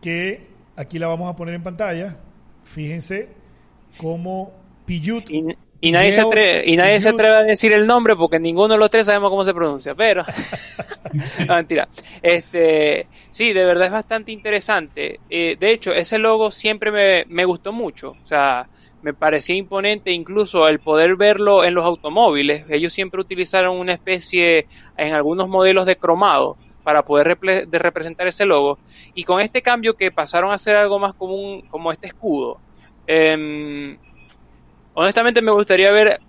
[0.00, 2.16] que aquí la vamos a poner en pantalla.
[2.62, 3.29] Fíjense
[3.98, 4.53] cómo
[4.87, 5.29] Piyut.
[5.81, 8.79] Y, nadie, se atreve, y nadie se atreve a decir el nombre porque ninguno de
[8.79, 10.24] los tres sabemos cómo se pronuncia, pero.
[11.48, 11.88] no, mentira.
[12.22, 15.23] Este, Sí, de verdad es bastante interesante.
[15.29, 18.12] Eh, de hecho, ese logo siempre me, me, gustó mucho.
[18.12, 18.69] O sea,
[19.01, 22.64] me parecía imponente incluso el poder verlo en los automóviles.
[22.69, 24.66] Ellos siempre utilizaron una especie,
[24.97, 28.81] en algunos modelos de cromado, para poder de representar ese logo.
[29.14, 32.62] Y con este cambio que pasaron a ser algo más común como este escudo.
[33.07, 33.97] Eh,
[34.93, 36.21] honestamente me gustaría ver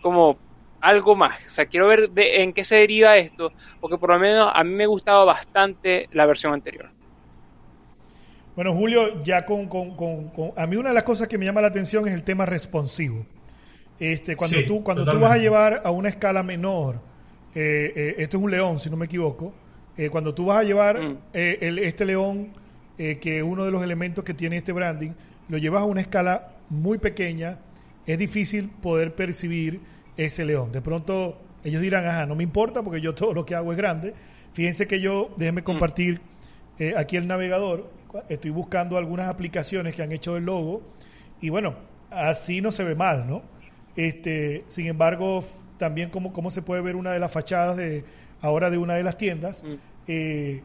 [0.00, 0.40] como
[0.80, 1.38] algo más.
[1.46, 4.64] O sea, quiero ver de, en qué se deriva esto, porque por lo menos a
[4.64, 6.90] mí me gustaba bastante la versión anterior.
[8.54, 9.68] Bueno, Julio, ya con,
[10.56, 13.24] a mí una de las cosas que me llama la atención es el tema responsivo.
[14.00, 16.96] Este, cuando tú cuando tú vas a llevar a una escala menor,
[17.54, 19.54] eh, eh, esto es un león, si no me equivoco,
[19.96, 21.18] eh, cuando tú vas a llevar mm.
[21.32, 22.52] este león,
[22.96, 25.10] que es uno de los elementos que tiene este branding,
[25.48, 27.58] lo llevas a una escala muy pequeña,
[28.06, 29.80] es difícil poder percibir
[30.18, 30.70] ese león.
[30.70, 33.78] De pronto ellos dirán, ajá, no me importa porque yo todo lo que hago es
[33.78, 34.12] grande.
[34.52, 35.64] Fíjense que yo, déjenme mm.
[35.64, 36.20] compartir
[36.78, 37.90] eh, aquí el navegador,
[38.28, 40.82] estoy buscando algunas aplicaciones que han hecho el logo
[41.40, 41.74] y bueno,
[42.10, 43.42] así no se ve mal, ¿no?
[43.96, 45.44] Este, sin embargo,
[45.76, 48.04] también como, como se puede ver una de las fachadas de
[48.40, 49.74] ahora de una de las tiendas, mm.
[50.06, 50.62] eh,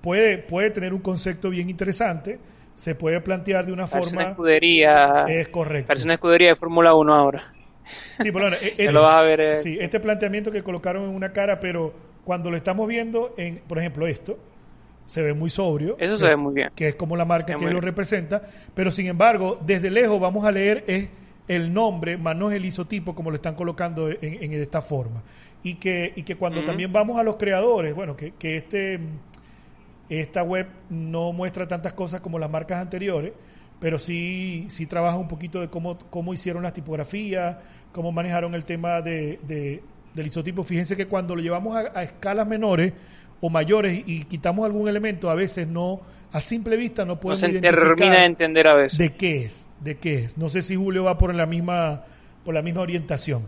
[0.00, 2.38] puede, puede tener un concepto bien interesante,
[2.74, 4.20] se puede plantear de una forma...
[4.20, 5.26] Una escudería.
[5.28, 5.88] Es correcto.
[5.88, 7.53] Parece una escudería de Fórmula 1 ahora.
[8.20, 9.40] Sí, bueno, e-, este, lo vas a ver.
[9.40, 9.56] Eh.
[9.56, 11.92] Sí, este planteamiento que colocaron en una cara, pero
[12.24, 14.38] cuando lo estamos viendo en, por ejemplo, esto,
[15.06, 15.96] se ve muy sobrio.
[15.98, 16.70] Eso se ve muy bien.
[16.74, 18.42] Que es como la marca que lo representa,
[18.74, 21.08] pero sin embargo, desde lejos vamos a leer es
[21.46, 25.22] el nombre, más no es el isotipo como lo están colocando en, esta forma.
[25.62, 29.00] Y que, y que cuando también vamos a los creadores, bueno, que, que este
[30.08, 33.32] esta web no muestra tantas cosas como las marcas anteriores,
[33.84, 37.58] pero sí, sí trabaja un poquito de cómo, cómo hicieron las tipografías,
[37.92, 39.38] cómo manejaron el tema de,
[40.14, 40.62] del isotipo.
[40.62, 42.94] Fíjense que cuando lo llevamos a, escalas menores
[43.42, 46.00] o mayores y quitamos algún elemento, a veces no,
[46.32, 48.98] a simple vista no podemos no se termina de entender a veces.
[48.98, 50.38] De qué es, de qué es.
[50.38, 52.04] No sé si Julio va por la misma,
[52.42, 53.42] por la misma orientación.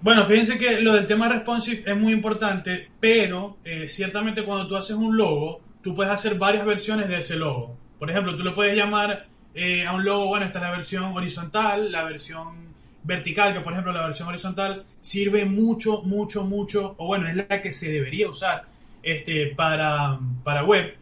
[0.00, 4.76] Bueno, fíjense que lo del tema responsive es muy importante, pero eh, ciertamente cuando tú
[4.76, 7.76] haces un logo, tú puedes hacer varias versiones de ese logo.
[7.98, 11.04] Por ejemplo, tú le puedes llamar eh, a un logo, bueno, esta es la versión
[11.16, 12.68] horizontal, la versión
[13.02, 17.62] vertical, que por ejemplo la versión horizontal sirve mucho, mucho, mucho, o bueno, es la
[17.62, 18.64] que se debería usar
[19.02, 20.94] este, para, para web.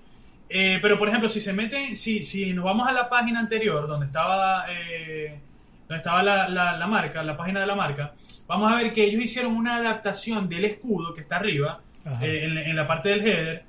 [0.48, 3.88] Eh, pero por ejemplo, si se meten, si, si nos vamos a la página anterior,
[3.88, 5.38] donde estaba, eh,
[5.88, 8.14] donde estaba la, la, marca, la página de la marca,
[8.46, 11.80] vamos a ver que ellos hicieron una adaptación del escudo que está arriba,
[12.20, 13.64] en, en, la parte del header,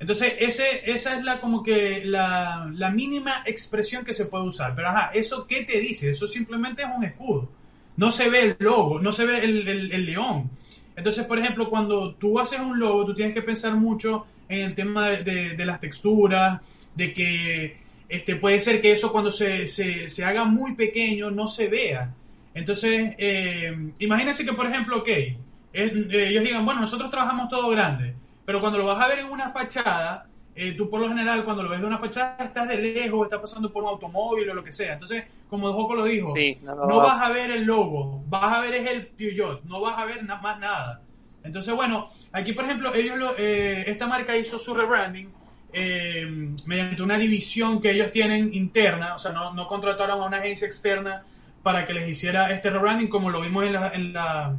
[0.00, 4.74] entonces, ese, esa es la como que la, la, mínima expresión que se puede usar.
[4.76, 6.10] Pero ajá, ¿eso qué te dice?
[6.10, 7.48] Eso simplemente es un escudo.
[7.96, 10.50] No se ve el logo, no se ve el, el, león.
[10.94, 14.74] Entonces, por ejemplo, cuando tú haces un logo, tú tienes que pensar mucho en el
[14.74, 16.60] tema de, de, las texturas,
[16.94, 21.48] de que este, puede ser que eso cuando se, se, se haga muy pequeño no
[21.48, 22.14] se vea.
[22.54, 25.34] Entonces, eh, imagínense que, por ejemplo, ok, eh,
[25.72, 28.14] ellos digan, bueno, nosotros trabajamos todo grande
[28.48, 31.62] pero cuando lo vas a ver en una fachada, eh, tú por lo general cuando
[31.62, 34.64] lo ves de una fachada estás de lejos, estás pasando por un automóvil o lo
[34.64, 34.94] que sea.
[34.94, 36.32] Entonces, como Joco lo dijo,
[36.64, 40.06] no, vas a ver el logo, vas a ver es el Peugeot, no vas a
[40.06, 41.02] ver más nada.
[41.44, 45.28] Entonces, bueno, aquí por ejemplo, ellos lo, eh, esta marca hizo su rebranding
[45.74, 50.38] eh, mediante una división que ellos tienen interna, o sea, no, no, contrataron a una
[50.38, 51.22] agencia externa
[51.62, 54.56] para que les hiciera este rebranding como lo vimos en, la, en, la,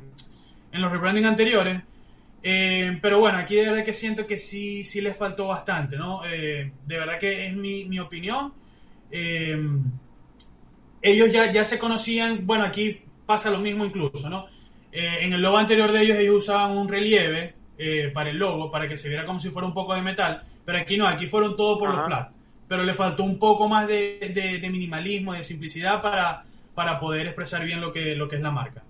[0.74, 1.82] en los rebranding anteriores,
[2.44, 6.22] eh, pero bueno, aquí de verdad que siento que sí, sí les faltó bastante, ¿no?
[6.26, 8.54] Eh, de verdad que es mi, mi opinión.
[9.12, 9.58] Eh,
[11.02, 14.48] ellos ya, ya se conocían, bueno, aquí pasa lo mismo incluso, ¿no?
[14.92, 17.54] en el logo anterior de ellos ellos usaban un relieve
[18.12, 20.80] para el logo, para que se viera como si fuera un poco de metal, pero
[20.80, 22.32] aquí no, aquí fueron todo por los flat.
[22.68, 27.28] Pero le faltó un poco más de, de, de minimalismo, de simplicidad para, para poder
[27.28, 28.84] expresar bien lo que, lo que es la marca.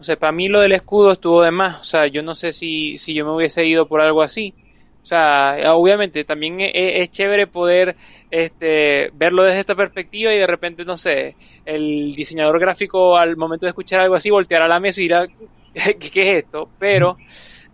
[0.00, 1.80] O sea, para mí lo del escudo estuvo de más.
[1.80, 4.54] O sea, yo no sé si, si yo me hubiese ido por algo así.
[5.02, 7.96] O sea, obviamente también es, es, chévere poder
[8.30, 13.66] este, verlo desde esta perspectiva y de repente, no sé, el diseñador gráfico al momento
[13.66, 15.26] de escuchar algo así voltear a la mesa y dirá,
[15.74, 16.70] ¿qué, qué es esto?
[16.78, 17.16] Pero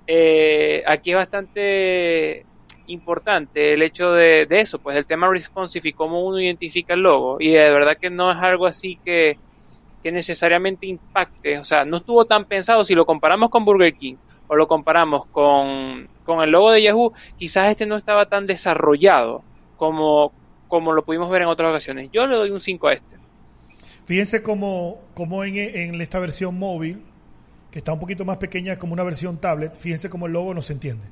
[0.06, 2.44] eh, aquí es bastante
[2.88, 7.00] importante el hecho de, de, eso, pues el tema responsive y cómo uno identifica el
[7.00, 7.38] logo.
[7.40, 9.38] Y de verdad que no es algo así que,
[10.02, 14.16] que necesariamente impacte, o sea, no estuvo tan pensado si lo comparamos con Burger King
[14.48, 16.08] o lo comparamos con,
[16.42, 19.42] el logo de Yahoo, quizás este no estaba tan desarrollado
[19.76, 20.32] como,
[20.68, 22.10] como lo pudimos ver en otras ocasiones.
[22.12, 23.16] Yo le doy un 5 a este.
[24.06, 27.02] Fíjense como, como en, en, esta versión móvil,
[27.70, 30.62] que está un poquito más pequeña como una versión tablet, fíjense como el logo no
[30.62, 31.04] se entiende.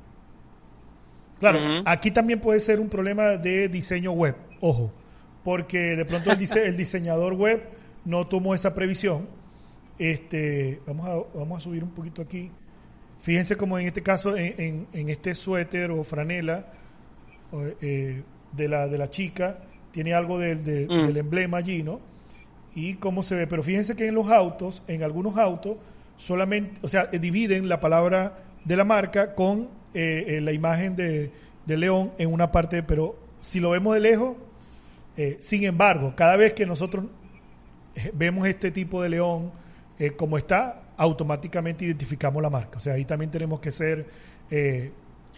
[1.39, 4.93] Claro, aquí también puede ser un problema de diseño web, ojo,
[5.43, 7.74] porque de pronto el, el diseñador web
[8.05, 9.27] no tomó esa previsión.
[9.97, 12.51] Este, vamos, a, vamos a subir un poquito aquí.
[13.19, 16.67] Fíjense como en este caso, en, en, este suéter o franela
[17.81, 19.59] eh, de, la, de la chica,
[19.91, 21.07] tiene algo del, mm.
[21.07, 21.99] del emblema allí, ¿no?
[22.75, 23.47] Y cómo se ve.
[23.47, 25.77] Pero fíjense que en los autos, en algunos autos,
[26.17, 31.31] solamente, o sea, dividen la palabra de la marca con eh, eh, la imagen de,
[31.65, 34.35] de, león en una parte, pero si lo vemos de lejos,
[35.39, 37.05] sin embargo, cada vez que nosotros
[38.13, 39.51] vemos este tipo de león
[39.97, 42.77] eh, como está, automáticamente identificamos la marca.
[42.77, 44.05] O sea, ahí también tenemos que ser...
[44.51, 44.91] Eh,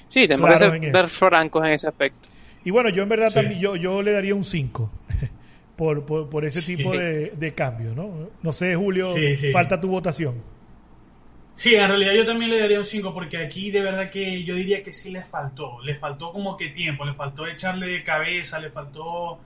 [0.10, 2.30] sí, tenemos que ser, francos en ese aspecto.
[2.64, 4.92] Y bueno, yo en verdad también yo, yo le daría un 5
[5.76, 8.30] por, por, ese tipo de, de cambio, ¿no?
[8.42, 9.14] No sé, Julio,
[9.54, 10.42] falta tu votación.
[11.58, 14.54] Sí, en realidad yo también le daría un 5 porque aquí de verdad que yo
[14.54, 15.82] diría que sí les faltó.
[15.82, 19.40] Le faltó como que tiempo, le faltó echarle de cabeza, le faltó,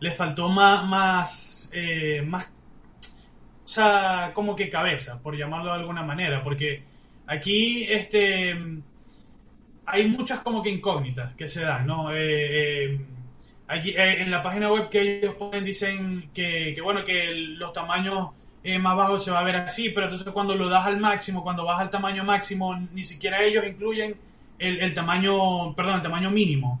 [0.00, 6.02] le faltó más, más eh, más, o sea, como que cabeza, por llamarlo de alguna
[6.02, 6.82] manera, porque
[7.26, 8.58] aquí este,
[9.86, 12.12] hay muchas como que incógnitas que se dan, ¿no?
[12.12, 13.00] Eh, eh,
[13.68, 18.30] aquí, en la página web que ellos ponen dicen que, bueno, que los tamaños
[18.80, 21.64] más bajos se va a ver así, pero entonces cuando lo das al máximo, cuando
[21.64, 24.16] vas al tamaño máximo, ni siquiera ellos incluyen
[24.58, 26.80] el, el tamaño, perdón, el tamaño mínimo.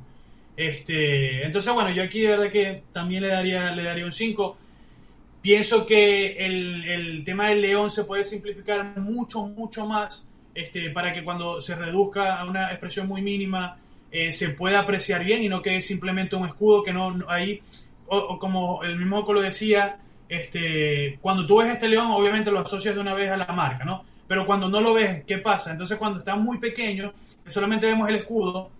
[0.60, 4.58] Este, entonces, bueno, yo aquí de verdad que también le daría, le daría un 5.
[5.40, 11.14] Pienso que el, el, tema del león se puede simplificar mucho, mucho más este, para
[11.14, 13.78] que cuando se reduzca a una expresión muy mínima
[14.10, 17.62] eh, se pueda apreciar bien y no quede simplemente un escudo que no, ahí
[18.38, 19.96] como el mismo Oco lo decía,
[20.28, 23.86] este, cuando tú ves este león, obviamente lo asocias de una vez a la marca,
[23.86, 24.04] ¿no?
[24.28, 25.70] Pero cuando no lo ves, ¿qué pasa?
[25.70, 27.14] Entonces cuando está muy pequeño,
[27.46, 28.70] solamente vemos el escudo,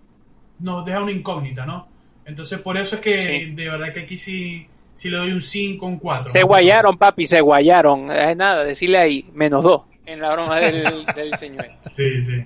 [0.61, 1.87] nos deja una incógnita, ¿no?
[2.25, 5.85] Entonces por eso es que de verdad que aquí sí, sí le doy un 5,
[5.85, 6.29] un 4.
[6.29, 8.11] Se guayaron, papi, se guayaron.
[8.11, 11.65] Es nada, decirle ahí, menos 2 en la broma del, del señor.
[11.89, 12.43] Sí, sí.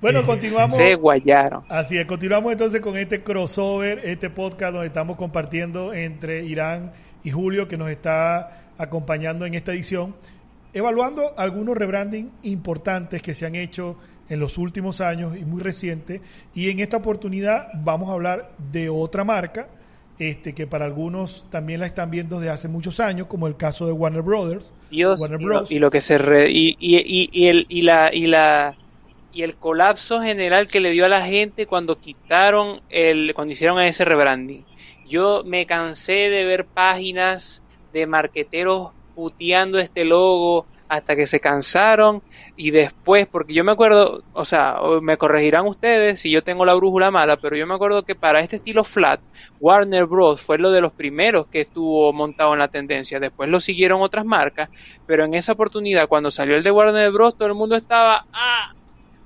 [0.00, 0.76] Bueno, continuamos.
[0.76, 1.64] Se guayaron.
[1.68, 7.30] Así es, continuamos entonces con este crossover, este podcast donde estamos compartiendo entre Irán y
[7.30, 10.14] Julio, que nos está acompañando en esta edición,
[10.72, 13.96] evaluando algunos rebranding importantes que se han hecho
[14.30, 16.22] en los últimos años y muy recientes.
[16.54, 19.68] Y en esta oportunidad vamos a hablar de otra marca,
[20.18, 23.86] este, que para algunos también la están viendo desde hace muchos años, como el caso
[23.86, 24.72] de Warner Brothers.
[24.90, 25.20] Dios,
[25.68, 26.16] y, lo, que se
[26.48, 28.76] y, y, y, el, y la y la
[29.32, 33.80] y el colapso general que le dio a la gente cuando quitaron el cuando hicieron
[33.80, 34.64] ese rebranding.
[35.08, 37.62] Yo me cansé de ver páginas
[37.92, 42.20] de marqueteros puteando este logo hasta que se cansaron
[42.56, 46.74] y después, porque yo me acuerdo, o sea, me corregirán ustedes si yo tengo la
[46.74, 49.20] brújula mala, pero yo me acuerdo que para este estilo flat,
[49.60, 50.42] Warner Bros.
[50.42, 54.24] fue lo de los primeros que estuvo montado en la tendencia, después lo siguieron otras
[54.26, 54.68] marcas,
[55.06, 58.74] pero en esa oportunidad, cuando salió el de Warner Bros., todo el mundo estaba, ah,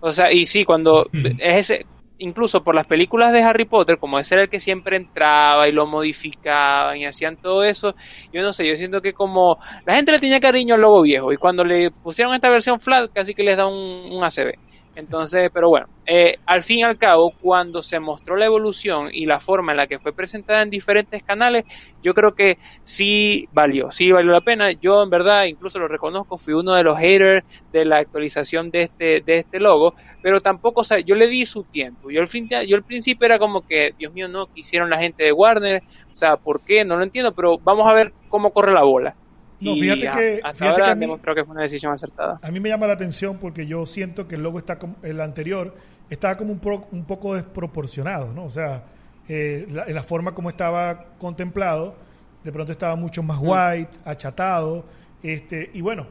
[0.00, 1.87] o sea, y sí, cuando es ese,
[2.18, 5.72] incluso por las películas de Harry Potter, como ese era el que siempre entraba y
[5.72, 7.94] lo modificaban y hacían todo eso,
[8.33, 11.33] yo no sé, yo siento que como la gente le tenía cariño al logo viejo
[11.33, 14.55] y cuando le pusieron esta versión flat casi que les da un, un ACB.
[14.96, 19.26] Entonces, pero bueno, eh, al fin y al cabo, cuando se mostró la evolución y
[19.26, 21.64] la forma en la que fue presentada en diferentes canales,
[22.00, 24.70] yo creo que sí valió, sí valió la pena.
[24.70, 28.83] Yo en verdad, incluso lo reconozco, fui uno de los haters de la actualización de
[28.83, 32.11] este, de este logo, pero tampoco, o sea, yo le di su tiempo.
[32.11, 35.24] Yo al, fin, yo al principio era como que, Dios mío, no, quisieron la gente
[35.24, 36.85] de Warner, o sea, ¿por qué?
[36.85, 39.16] No lo entiendo, pero vamos a ver cómo corre la bola.
[39.64, 42.38] No, fíjate que, hasta ahora a mí, que fue una decisión acertada.
[42.42, 45.20] A mí me llama la atención porque yo siento que el logo está como, el
[45.20, 45.74] anterior
[46.11, 46.61] estaba como un,
[46.92, 48.44] un poco desproporcionado, ¿no?
[48.44, 48.85] O sea,
[49.29, 51.96] eh, la, en la forma como estaba contemplado,
[52.42, 53.48] de pronto estaba mucho más mm.
[53.48, 54.85] white, achatado,
[55.22, 56.07] este, y bueno,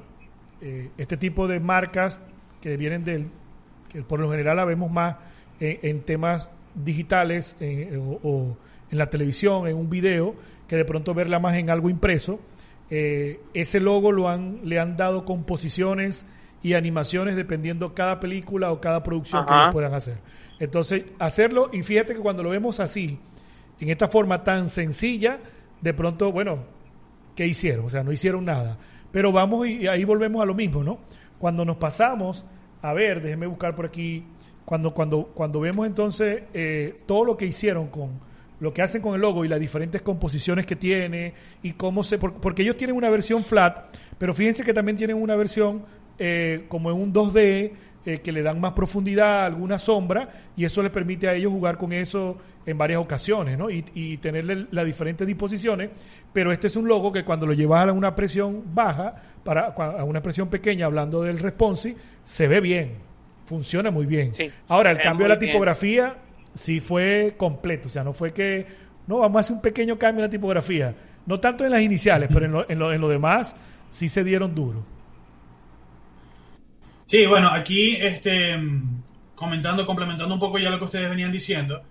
[0.61, 2.21] eh, este tipo de marcas
[2.61, 3.29] que vienen del,
[3.89, 5.17] que por lo general la vemos más
[5.59, 7.55] en, temas digitales
[8.23, 8.57] o
[8.91, 10.35] en la televisión, en un video,
[10.67, 12.39] que de pronto verla más en algo impreso,
[12.95, 16.27] eh, ese logo lo han, le han dado composiciones
[16.61, 20.19] y animaciones dependiendo cada película o cada producción que ellos puedan hacer.
[20.59, 23.17] Entonces, hacerlo, y fíjate que cuando lo vemos así,
[23.79, 25.39] en esta forma tan sencilla,
[25.81, 26.65] de pronto, bueno,
[27.35, 27.85] ¿qué hicieron?
[27.85, 28.77] O sea, no hicieron nada.
[29.11, 30.99] Pero vamos y, ahí volvemos a lo mismo, ¿no?
[31.39, 32.45] Cuando nos pasamos,
[32.83, 34.23] a ver, déjeme buscar por aquí,
[34.65, 38.19] cuando, cuando, cuando vemos entonces eh, todo lo que hicieron con,
[38.63, 42.17] lo que hacen con el logo y las diferentes composiciones que tiene y cómo se...
[42.17, 45.83] Porque ellos tienen una versión flat, pero fíjense que también tienen una versión
[46.17, 47.71] eh, como en un 2D
[48.05, 51.77] eh, que le dan más profundidad, alguna sombra, y eso les permite a ellos jugar
[51.77, 53.69] con eso en varias ocasiones, ¿no?
[53.69, 55.89] Y, y tenerle las diferentes disposiciones,
[56.31, 60.05] pero este es un logo que cuando lo llevas a una presión baja, para, a
[60.05, 62.93] una presión pequeña, hablando del responsive, se ve bien,
[63.45, 64.31] funciona muy bien.
[64.69, 66.15] Ahora, el cambio de la tipografía
[66.53, 67.87] sí fue completo.
[67.87, 68.65] O sea, no fue que,
[69.07, 70.95] no, vamos a hacer un pequeño cambio en la tipografía.
[71.25, 73.55] No tanto en las iniciales, pero en lo, en, lo, en lo demás
[73.89, 74.85] sí se dieron duro.
[77.05, 78.59] Sí, bueno, aquí este,
[79.35, 81.83] comentando, complementando un poco ya lo que ustedes venían diciendo,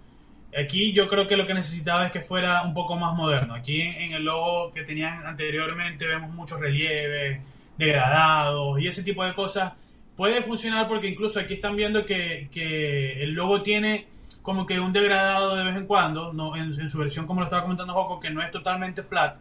[0.59, 3.55] aquí yo creo que lo que necesitaba es que fuera un poco más moderno.
[3.55, 7.40] Aquí en, el logo que tenían anteriormente vemos muchos relieves,
[7.79, 9.75] degradados y ese tipo de cosas.
[10.16, 14.09] Puede funcionar porque incluso aquí están viendo que, que el logo tiene
[14.42, 17.62] como que un degradado de vez en cuando, no en, su versión como lo estaba
[17.62, 19.37] comentando Joco, que no es totalmente flat,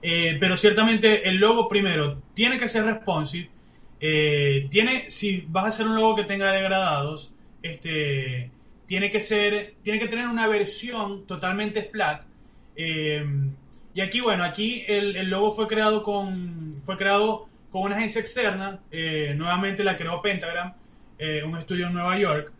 [0.00, 3.50] eh, pero ciertamente el logo primero tiene que ser responsive,
[4.00, 8.50] eh, tiene, si vas a hacer un logo que tenga degradados, este,
[8.86, 12.22] tiene que ser, tiene que tener una versión totalmente flat.
[12.76, 13.24] Eh,
[13.92, 18.20] y aquí, bueno, aquí el, el, logo fue creado con, fue creado con una agencia
[18.20, 18.80] externa,
[19.34, 20.72] nuevamente la creó Pentagram,
[21.44, 22.52] un estudio en Nueva York.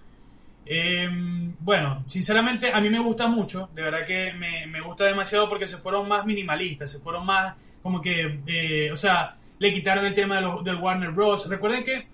[0.71, 5.67] Em, bueno, sinceramente a mí me gusta mucho, de verdad que me, gusta demasiado porque
[5.67, 10.15] se fueron más minimalistas, se fueron más como que, eh, o sea, le quitaron el
[10.15, 11.49] tema del Warner Bros.
[11.49, 12.09] Recuerden que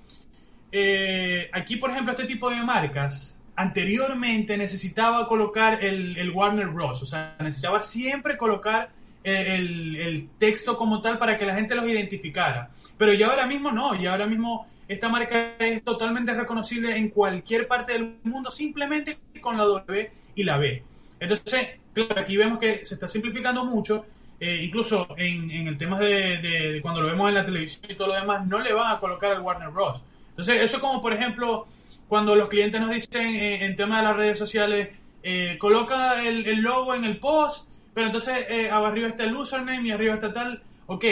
[0.71, 7.03] eh, aquí, por ejemplo, este tipo de marcas anteriormente necesitaba colocar el, Warner Bros.
[7.03, 8.91] O sea, necesitaba siempre colocar
[9.25, 12.71] el, el, texto como tal para que la gente los identificara.
[12.97, 17.66] Pero ya ahora mismo no, ya ahora mismo esta marca es totalmente reconocible en cualquier
[17.66, 20.82] parte del mundo simplemente con la W y la B.
[21.20, 24.05] Entonces, claro, aquí vemos que se está simplificando mucho
[24.41, 28.14] eh, incluso en, el tema de, cuando lo vemos en la televisión y todo lo
[28.14, 30.03] demás, no le van a colocar al Warner Bros.
[30.30, 31.66] Entonces, eso es como, por ejemplo,
[32.09, 34.89] cuando los clientes nos dicen eh, en tema de las redes sociales,
[35.22, 40.14] eh, coloca el, logo en el post, pero entonces arriba está el username y arriba
[40.14, 40.62] está tal.
[40.87, 41.05] Ok,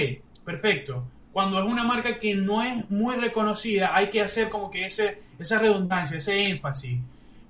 [0.44, 1.06] perfecto.
[1.32, 5.22] Cuando es una marca que no es muy reconocida, hay que hacer como que ese,
[5.38, 6.98] esa redundancia, ese énfasis.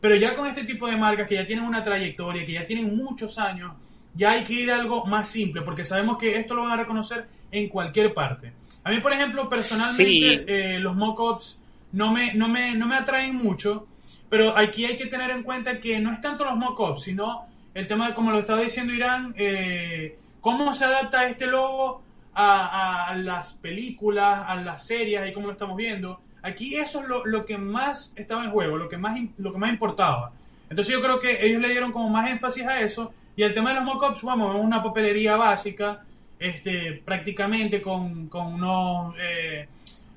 [0.00, 2.96] Pero ya con este tipo de marcas que ya tienen una trayectoria, que ya tienen
[2.96, 3.72] muchos años,
[4.14, 6.76] ya hay que ir a algo más simple, porque sabemos que esto lo van a
[6.76, 8.52] reconocer en cualquier parte.
[8.84, 11.60] A mí, por ejemplo, personalmente, eh, los mockups
[11.92, 13.86] no me, no, me, no me atraen mucho,
[14.28, 17.86] pero aquí hay que tener en cuenta que no es tanto los mockups, sino el
[17.86, 22.02] tema de, como lo estaba diciendo Irán, eh, cómo se adapta este logo
[22.34, 26.20] a, las películas, a las series, y cómo lo estamos viendo.
[26.42, 29.58] Aquí eso es lo, lo, que más estaba en juego, lo que más, lo que
[29.58, 30.32] más importaba.
[30.68, 33.70] Entonces yo creo que ellos le dieron como más énfasis a eso y el tema
[33.70, 36.04] de los mockups, vamos, es una papelería básica,
[36.38, 39.68] este, prácticamente con, unos, eh,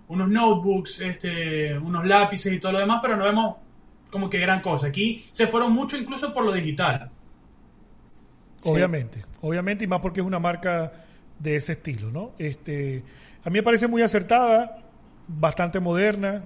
[0.08, 3.56] unos notebooks, este, unos lápices y todo lo demás, pero no vemos
[4.10, 4.88] como que gran cosa.
[4.88, 7.10] Aquí se fueron mucho incluso por lo digital.
[8.64, 11.05] Obviamente, obviamente, y más porque es una marca
[11.40, 12.34] de ese estilo, ¿no?
[12.38, 13.04] Este,
[13.44, 14.84] a mí me parece muy acertada,
[15.28, 16.44] bastante moderna,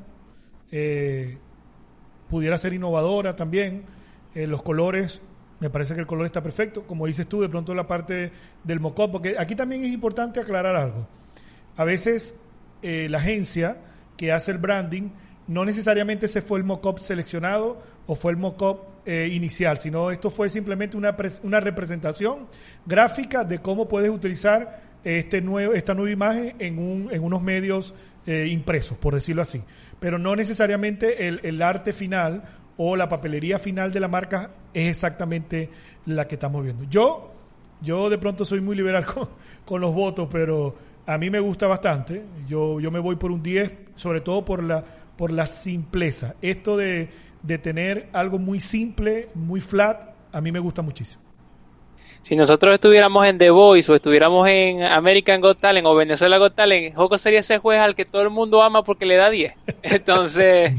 [0.72, 1.38] eh,
[2.30, 3.84] pudiera ser innovadora también.
[4.36, 5.22] Eh, los colores
[5.60, 6.84] me parece que el color está perfecto.
[6.84, 8.32] Como dices tú, de pronto la parte
[8.64, 11.08] del mockup, porque aquí también es importante aclarar algo.
[11.76, 12.36] A veces
[12.82, 13.78] eh, la agencia
[14.18, 15.10] que hace el branding
[15.48, 20.30] no necesariamente se fue el mockup seleccionado o fue el mockup eh, inicial, sino esto
[20.30, 22.47] fue simplemente una, una representación
[22.86, 27.95] gráfica de cómo puedes utilizar este nuevo, esta nueva imagen en, un, en unos medios
[28.28, 29.64] eh, impresos, por decirlo así.
[29.99, 32.43] Pero no necesariamente el, el arte final
[32.78, 35.72] o la papelería final de la marca es exactamente
[36.05, 36.84] la que estamos viendo.
[36.84, 37.34] Yo,
[37.82, 39.07] yo de pronto soy muy liberal
[39.66, 40.76] con, los votos, pero
[41.07, 42.24] a mí me gusta bastante.
[42.47, 44.86] Yo, yo me voy por un 10, sobre todo por la,
[45.18, 46.36] por la simpleza.
[46.43, 47.10] Esto de,
[47.42, 51.24] de tener algo muy simple, muy flat, a mí me gusta muchísimo.
[52.22, 56.54] Si nosotros estuviéramos en The Voice o estuviéramos en American Got Talent o Venezuela Got
[56.54, 59.54] Talent, Joco sería ese juez al que todo el mundo ama porque le da 10.
[59.84, 60.74] Entonces,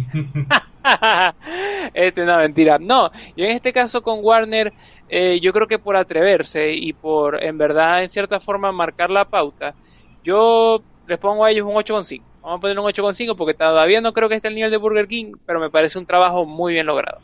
[1.94, 2.78] este, no, mentira.
[2.78, 4.72] No, yo en este caso con Warner,
[5.08, 9.24] eh, yo creo que por atreverse y por, en verdad, en cierta forma, marcar la
[9.24, 9.74] pauta,
[10.22, 12.22] yo les pongo a ellos un 8,5.
[12.42, 15.06] Vamos a poner un 8,5 porque todavía no creo que esté el nivel de Burger
[15.06, 17.20] King, pero me parece un trabajo muy bien logrado.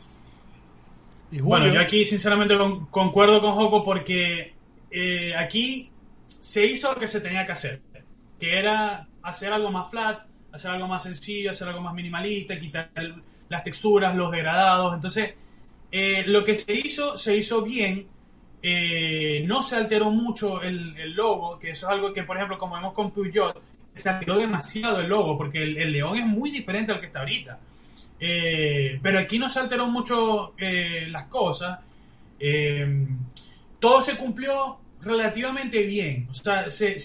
[1.31, 2.55] bueno, yo aquí sinceramente
[2.91, 4.53] concuerdo con Joco porque
[4.91, 5.91] eh, aquí
[6.27, 7.81] se hizo lo que se tenía que hacer,
[8.39, 12.89] que era hacer algo más flat, hacer algo más sencillo, hacer algo más minimalista, quitar
[13.49, 14.93] las texturas, los degradados.
[14.93, 15.33] Entonces,
[15.91, 18.07] eh, lo que se hizo, se hizo bien.
[18.61, 22.75] Eh, no se alteró mucho el, logo, que eso es algo que, por ejemplo, como
[22.75, 23.55] vemos con Peugeot,
[23.97, 27.59] se alteró demasiado el logo, porque el, león es muy diferente al que está ahorita.
[28.19, 31.79] Eh, pero aquí no se alteró mucho las cosas.
[33.79, 36.27] todo se cumplió relativamente bien.
[36.29, 36.99] O sea, se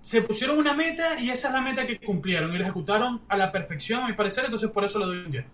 [0.00, 3.36] se pusieron una meta y esa es la meta que cumplieron y la ejecutaron a
[3.36, 5.44] la perfección, a mi parecer, entonces por eso lo doy un 10.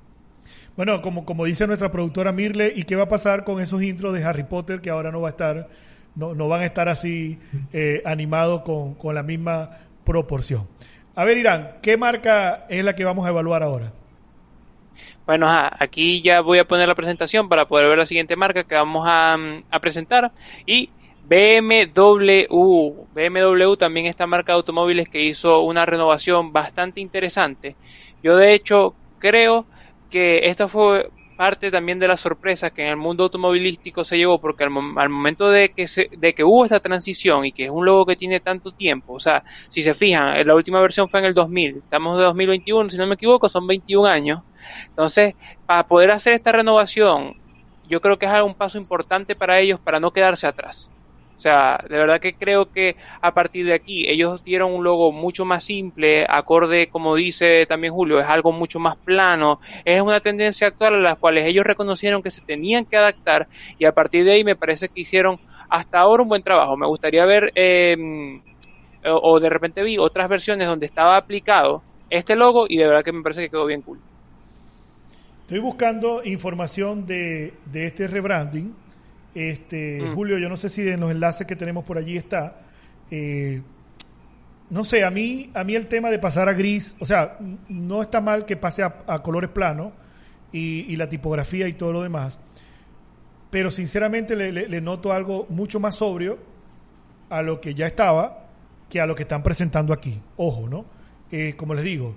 [0.76, 4.14] Bueno, como, como dice nuestra productora Mirle, ¿y qué va a pasar con esos intros
[4.14, 5.68] de Harry Potter que ahora no va a estar,
[6.14, 7.38] no, no van a estar así
[7.72, 9.70] eh, animados con, con la misma
[10.06, 10.66] proporción?
[11.14, 13.92] A ver, Irán, ¿qué marca es la que vamos a evaluar ahora?
[15.26, 18.74] Bueno, aquí ya voy a poner la presentación para poder ver la siguiente marca que
[18.74, 19.36] vamos a,
[19.70, 20.30] a presentar
[20.64, 20.88] y
[21.28, 22.46] BMW,
[23.12, 27.74] BMW también esta marca de automóviles que hizo una renovación bastante interesante.
[28.22, 29.66] Yo de hecho creo
[30.10, 34.40] que esto fue parte también de la sorpresa que en el mundo automovilístico se llevó
[34.40, 37.84] porque al, momento de que se, de que hubo esta transición y que es un
[37.84, 41.26] logo que tiene tanto tiempo, o sea, si se fijan, la última versión fue en
[41.26, 44.40] el 2000, estamos de 2021, si no me equivoco, son 21 años.
[44.88, 45.34] Entonces,
[45.66, 47.34] para poder hacer esta renovación,
[47.88, 50.90] yo creo que es un paso importante para ellos para no quedarse atrás.
[51.36, 55.12] O sea, de verdad que creo que a partir de aquí ellos dieron un logo
[55.12, 60.20] mucho más simple, acorde, como dice también Julio, es algo mucho más plano, es una
[60.20, 64.24] tendencia actual a la cual ellos reconocieron que se tenían que adaptar y a partir
[64.24, 66.74] de ahí me parece que hicieron hasta ahora un buen trabajo.
[66.76, 67.96] Me gustaría ver, eh,
[69.04, 73.12] o, de repente vi otras versiones donde estaba aplicado este logo y de verdad que
[73.12, 73.98] me parece que quedó bien cool.
[75.42, 78.85] Estoy buscando información de, de este rebranding
[79.36, 80.14] este, mm.
[80.14, 82.56] Julio, yo no sé si en los enlaces que tenemos por allí está.
[83.10, 83.60] Eh,
[84.70, 87.36] no sé, a mí, a mí el tema de pasar a gris, o sea,
[87.68, 89.92] no está mal que pase a, colores planos
[90.52, 92.40] y, la tipografía y todo lo demás,
[93.50, 96.38] pero sinceramente le, noto algo mucho más sobrio
[97.28, 98.46] a lo que ya estaba
[98.88, 100.18] que a lo que están presentando aquí.
[100.38, 100.86] Ojo, ¿no?
[101.30, 102.14] Eh, como les digo,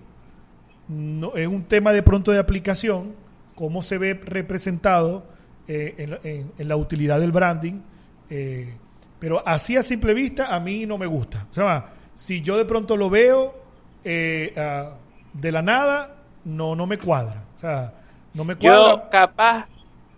[0.88, 3.14] no, es un tema de pronto de aplicación,
[3.56, 5.26] cómo se ve representado
[5.72, 7.82] eh, en, la utilidad del branding,
[8.30, 8.76] eh,
[9.20, 11.48] pero así a simple vista a mí no me gusta.
[11.52, 13.56] O sea, si yo de pronto lo veo
[14.04, 16.16] de la nada,
[16.46, 17.44] no, no me cuadra.
[17.56, 17.94] O sea,
[18.34, 19.04] no me cuadra.
[19.04, 19.68] Yo capaz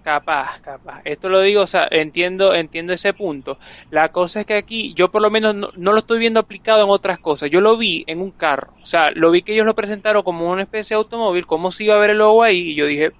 [0.03, 1.01] Capaz, capaz.
[1.05, 3.59] Esto lo digo, o sea, entiendo, entiendo ese punto.
[3.91, 6.89] La cosa es que aquí yo por lo menos no, lo estoy viendo aplicado en
[6.89, 7.51] otras cosas.
[7.51, 8.73] Yo lo vi en un carro.
[8.81, 11.85] O sea, lo vi que ellos lo presentaron como una especie de automóvil, como si
[11.85, 13.11] iba a ver el logo ahí, y yo dije,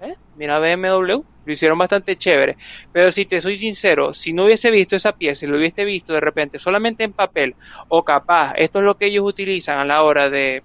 [0.00, 0.16] ¿eh?
[0.36, 1.22] Mira BMW.
[1.44, 2.56] Lo hicieron bastante chévere.
[2.92, 6.12] Pero si te soy sincero, si no hubiese visto esa pieza y lo hubiese visto
[6.12, 7.54] de repente solamente en papel,
[7.88, 10.62] o capaz, esto es lo que ellos utilizan a la hora de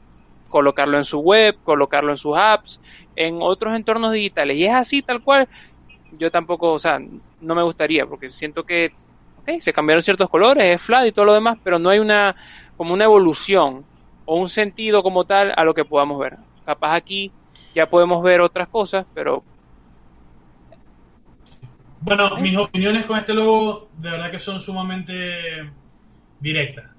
[0.49, 2.80] colocarlo en su web, colocarlo en sus apps,
[3.15, 5.47] en otros entornos digitales y es así tal cual,
[6.13, 6.99] yo tampoco, o sea,
[7.41, 8.93] no me gustaría porque siento que,
[9.39, 12.36] ok, se cambiaron ciertos colores, es flat y todo lo demás, pero no hay una,
[12.78, 13.86] como una evolución
[14.26, 16.38] o un sentido como tal a lo que podamos ver.
[16.65, 17.32] Capaz aquí
[17.73, 19.43] ya podemos ver otras cosas, pero...
[22.06, 25.72] Bueno, mis opiniones con este logo de verdad que son sumamente
[26.39, 26.95] directas.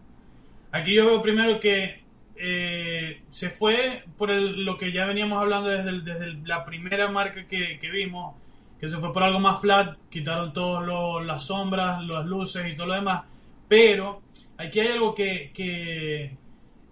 [0.72, 2.02] Aquí yo veo primero que
[2.34, 7.78] eh, se fue por lo que ya veníamos hablando desde, desde la primera marca que,
[7.92, 8.34] vimos,
[8.80, 12.88] que se fue por algo más flat, quitaron todas las sombras, las luces y todo
[12.88, 13.26] lo demás,
[13.68, 14.22] pero
[14.56, 15.52] aquí hay algo que,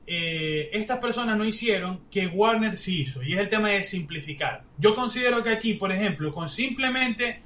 [0.06, 4.62] eh, estas personas no hicieron que Warner sí hizo, y es el tema de simplificar.
[4.78, 7.42] Yo considero que aquí, por ejemplo, con simplemente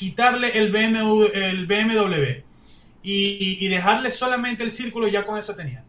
[0.00, 2.42] quitarle el BMW, el BMW
[3.02, 5.84] y, y dejarle solamente el círculo, ya con eso tenía.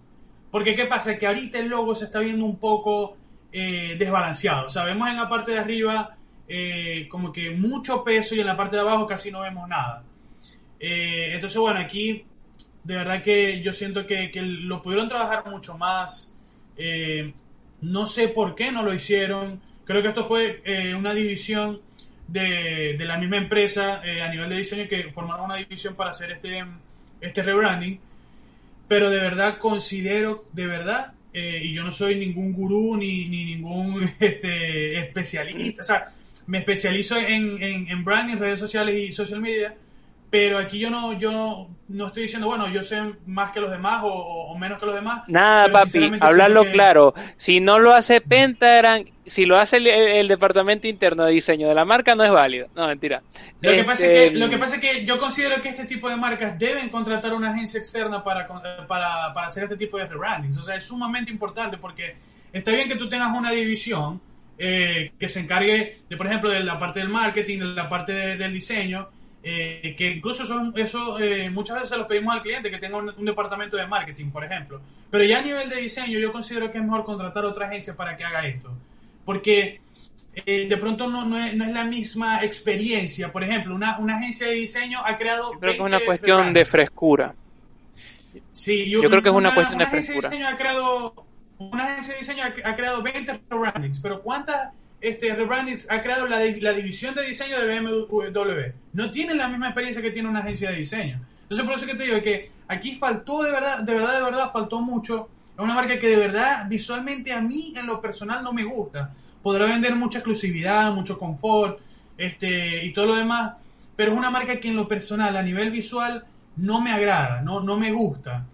[0.52, 1.18] Porque ¿qué pasa?
[1.18, 3.16] Que ahorita el logo se está viendo un poco
[3.54, 4.68] eh, desbalanceado.
[4.68, 8.48] O sea, vemos en la parte de arriba eh, como que mucho peso y en
[8.48, 10.04] la parte de abajo casi no vemos nada.
[10.78, 12.26] Eh, entonces, bueno, aquí
[12.84, 16.36] de verdad que yo siento que, lo pudieron trabajar mucho más.
[17.80, 19.62] no sé por qué no lo hicieron.
[19.86, 20.62] Creo que esto fue
[20.98, 21.80] una división
[22.32, 26.32] de, de, la misma empresa a nivel de diseño que formaron una división para hacer
[26.32, 26.64] este,
[27.20, 28.00] este rebranding.
[28.88, 33.46] Pero de verdad considero, de verdad, eh, y yo no soy ningún gurú ni, ni
[33.46, 36.06] ningún este, especialista, o sea,
[36.48, 39.74] me especializo en, en, en branding, redes sociales y social media,
[40.32, 44.02] pero aquí yo no, yo no estoy diciendo, bueno, yo sé más que los demás
[44.06, 45.24] o, menos que los demás.
[45.28, 47.14] Nada, papi, hablarlo claro.
[47.36, 51.84] Si no lo hace Pentagram, si lo hace el, departamento interno de diseño de la
[51.84, 52.70] marca no es válido.
[52.74, 53.22] No, mentira.
[53.60, 55.86] Lo, que pasa es que, este, lo que pasa es que yo considero que este
[55.86, 58.48] tipo de marcas deben contratar una agencia externa para,
[58.88, 60.58] para, para hacer este tipo de rebrandings.
[60.58, 62.16] O sea, es sumamente importante porque
[62.54, 64.22] está bien que tú tengas una división
[64.58, 68.14] eh, que se encargue de, por ejemplo, de la parte del marketing, de la parte
[68.14, 69.10] del diseño,
[69.44, 72.98] eh, que incluso son, eso eh, muchas veces se los pedimos al cliente que tenga
[72.98, 74.82] un, un, departamento de marketing, por ejemplo.
[75.10, 78.16] Pero ya a nivel de diseño yo considero que es mejor contratar otra agencia para
[78.16, 78.72] que haga esto
[79.26, 79.82] porque
[80.46, 83.32] eh, de pronto no, no, es, la misma experiencia.
[83.32, 85.54] Por ejemplo, una, una agencia de diseño ha creado...
[85.54, 87.36] Yo creo que es una cuestión de frescura.
[88.52, 90.30] Sí, yo, creo que es una, cuestión de frescura.
[90.30, 91.26] De diseño ha creado,
[91.58, 96.40] una agencia de diseño ha, creado 20 rebrandings, pero ¿cuántas este, rebrandings ha creado la,
[96.40, 98.72] la división de diseño de BMW?
[98.94, 101.20] No tienen la misma experiencia que tiene una agencia de diseño.
[101.44, 104.52] Entonces, por eso que te digo que aquí faltó de verdad, de verdad, de verdad,
[104.54, 105.30] faltó mucho
[105.62, 109.14] es una marca que de verdad visualmente a mí en lo personal no me gusta.
[109.44, 111.80] Podrá vender mucha exclusividad, mucho confort
[112.18, 113.54] este, y todo lo demás,
[113.96, 116.26] pero es una marca que en lo personal, a nivel visual,
[116.58, 118.46] no me agrada, no, no me gusta.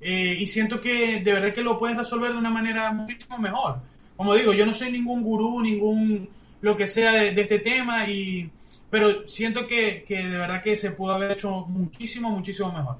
[0.00, 3.80] Eh, y siento que de verdad que lo puedes resolver de una manera muchísimo mejor.
[4.18, 6.28] Como digo, yo no soy ningún gurú, ningún
[6.60, 8.50] lo que sea de, este tema, y,
[8.90, 12.96] pero siento que, que de verdad que se pudo haber hecho muchísimo, muchísimo mejor.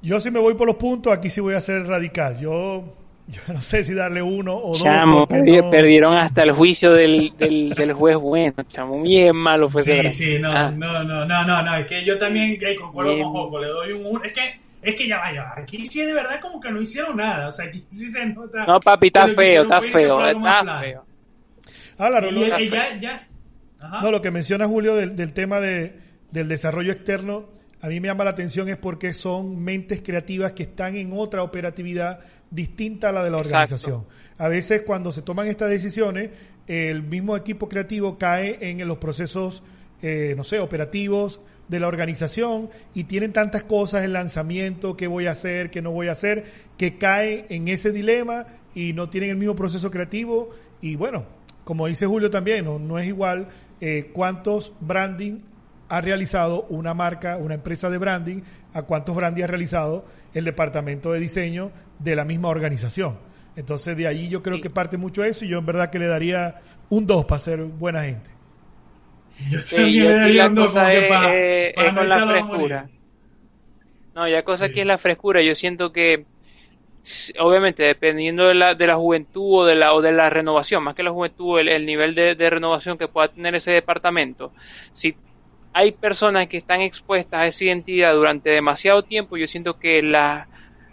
[0.00, 2.38] Yo si me voy por los puntos, aquí sí voy a ser radical.
[2.38, 2.84] Yo,
[3.26, 5.28] yo no sé si darle uno o dos.
[5.28, 9.02] perdieron hasta el juicio del, del, juez bueno, chamo.
[9.02, 10.70] Bien malo fue Sí, sí, no, ah.
[10.70, 14.06] no, no, no, no, no, es que yo también concuerdo con Joco, le doy un
[14.06, 14.24] 1.
[14.26, 17.48] Es que, es que ya vaya, aquí sí de verdad como que no hicieron nada.
[17.48, 18.66] O sea, aquí sí se nota.
[18.66, 21.06] No, papi, está feo, está feo, está feo.
[21.98, 23.28] Ah, claro, ya, ya.
[24.02, 25.98] No, lo que menciona Julio del, del tema de,
[26.30, 27.54] del desarrollo externo
[27.84, 31.42] a mí me llama la atención es porque son mentes creativas que están en otra
[31.42, 32.20] operatividad
[32.50, 34.06] distinta a la de la organización.
[34.38, 36.30] A veces cuando se toman estas decisiones,
[36.66, 39.62] el mismo equipo creativo cae en los procesos,
[40.00, 45.26] eh, no sé, operativos de la organización y tienen tantas cosas, el lanzamiento, qué voy
[45.26, 46.44] a hacer, qué no voy a hacer,
[46.76, 50.50] que cae en ese dilema y no tienen el mismo proceso creativo.
[50.80, 51.24] Y bueno,
[51.64, 53.48] como dice Julio también, no, es igual
[53.80, 55.40] eh, cuántos branding
[55.88, 58.42] ha realizado una marca, una empresa de branding,
[58.72, 63.18] a cuántos branding ha realizado el departamento de diseño de la misma organización.
[63.56, 66.06] Entonces de ahí yo creo que parte mucho eso y yo en verdad que le
[66.06, 66.60] daría
[66.90, 68.33] un 2 para ser buena gente.
[69.50, 72.88] Yo también le daría un 2 para, con la frescura.
[74.14, 75.42] No, ya cosa aquí es la frescura.
[75.42, 76.24] Yo siento que
[77.38, 80.94] obviamente dependiendo de la, de la juventud o de la, o de la renovación, más
[80.94, 84.52] que la juventud, el, el nivel de, de, renovación que pueda tener ese departamento,
[84.92, 85.14] si
[85.74, 90.48] hay personas que están expuestas a esa identidad durante demasiado tiempo, yo siento que las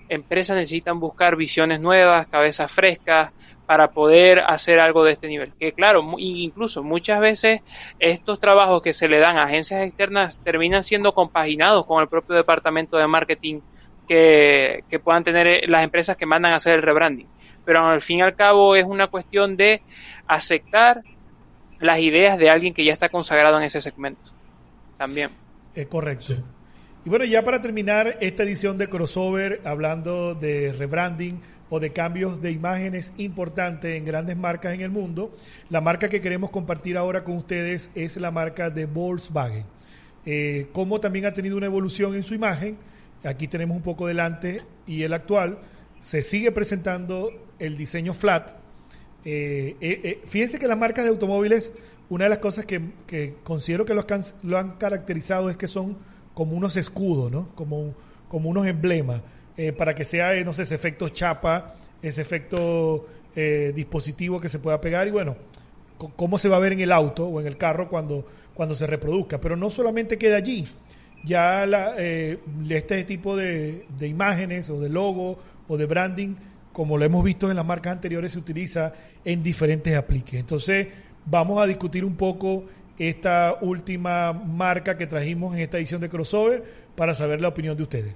[0.10, 3.32] empresas necesitan buscar visiones nuevas, cabezas frescas,
[3.72, 5.54] para poder hacer algo de este nivel.
[5.58, 7.62] Que claro, incluso muchas veces
[8.00, 12.36] estos trabajos que se le dan a agencias externas terminan siendo compaginados con el propio
[12.36, 13.62] departamento de marketing
[14.10, 17.30] que, que puedan tener eh, las empresas que mandan a hacer el rebranding.
[17.64, 19.82] Pero al fin y al cabo es una cuestión de
[20.28, 21.02] aceptar
[21.80, 24.32] las ideas de alguien que ya está consagrado en ese segmento
[24.98, 25.30] también.
[25.74, 26.34] Es correcto.
[27.06, 31.40] Y bueno, ya para terminar esta edición de crossover, hablando de rebranding
[31.74, 35.34] o de cambios de imágenes importantes en grandes marcas en el mundo,
[35.70, 39.64] la marca que queremos compartir ahora con ustedes es la marca de Volkswagen.
[40.26, 42.78] Eh, como también ha tenido una evolución en su imagen,
[43.24, 45.60] aquí tenemos un poco delante y el actual,
[46.02, 48.52] se sigue presentando el diseño flat.
[49.24, 51.72] Eh, eh, eh fíjense que las marcas de automóviles
[52.10, 55.96] una de las cosas que, considero que lo han caracterizado es que son
[56.34, 57.56] como unos escudos, ¿no?
[57.56, 57.96] Como
[58.50, 59.22] unos emblemas,
[59.68, 64.50] eh, para que sea, eh, no sé, ese efecto chapa, ese efecto eh, dispositivo que
[64.50, 65.36] se pueda pegar y bueno,
[66.16, 68.88] cómo se va a ver en el auto o en el carro cuando, cuando se
[68.88, 69.40] reproduzca.
[69.40, 70.68] Pero no solamente queda allí,
[71.24, 76.36] ya la, este tipo de, de imágenes o de logo o de branding,
[76.74, 78.94] como lo hemos visto en las marcas anteriores, se utiliza
[79.24, 80.40] en diferentes apliques.
[80.40, 80.88] Entonces,
[81.26, 82.66] Vamos a discutir un poco
[82.98, 86.64] esta última marca que trajimos en esta edición de Crossover
[86.96, 88.16] para saber la opinión de ustedes.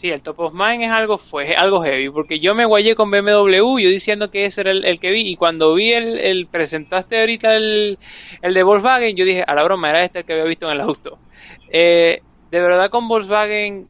[0.00, 3.10] Sí, el Top of Mind es algo, fue algo heavy, porque yo me guayé con
[3.10, 7.54] BMW, yo diciendo que ese era el, que vi, y cuando vi el, presentaste ahorita
[7.54, 7.98] el,
[8.40, 10.72] el, de Volkswagen, yo dije, a la broma, era este el que había visto en
[10.72, 11.18] el auto.
[11.68, 13.88] Eh, de verdad con Volkswagen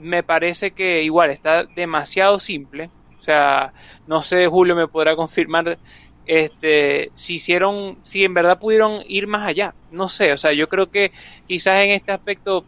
[0.00, 2.90] me parece que igual está demasiado simple,
[3.20, 3.72] o sea,
[4.08, 5.78] no sé, Julio me podrá confirmar
[6.26, 9.74] este, si hicieron, si en verdad pudieron ir más allá.
[9.92, 11.12] No sé, o sea, yo creo que
[11.46, 12.64] quizás en este aspecto,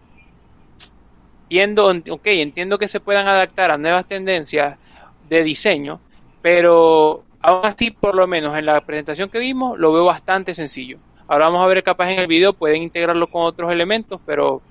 [1.49, 4.79] viendo, ok, entiendo que se puedan adaptar a nuevas tendencias
[5.23, 6.03] de diseño,
[6.41, 11.01] pero aún así, por lo menos en la presentación que vimos, lo veo bastante sencillo.
[11.27, 14.65] Ahora vamos a ver capaz en el video, pueden integrarlo con otros elementos, pero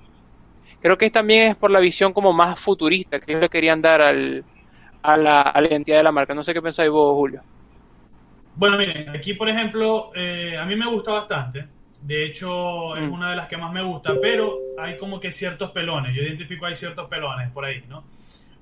[0.80, 4.02] creo que también es por la visión como más futurista que ellos le querían dar
[4.02, 4.46] al,
[5.02, 6.34] a, la, a la identidad de la marca.
[6.34, 7.44] No sé qué pensáis vos, Julio.
[8.54, 11.73] Bueno, miren, aquí por ejemplo, eh, a mí me gusta bastante.
[12.04, 13.12] De hecho, es mm.
[13.12, 16.14] una de las que más me gusta, pero hay como que ciertos pelones.
[16.14, 18.04] Yo identifico hay ciertos pelones por ahí, ¿no?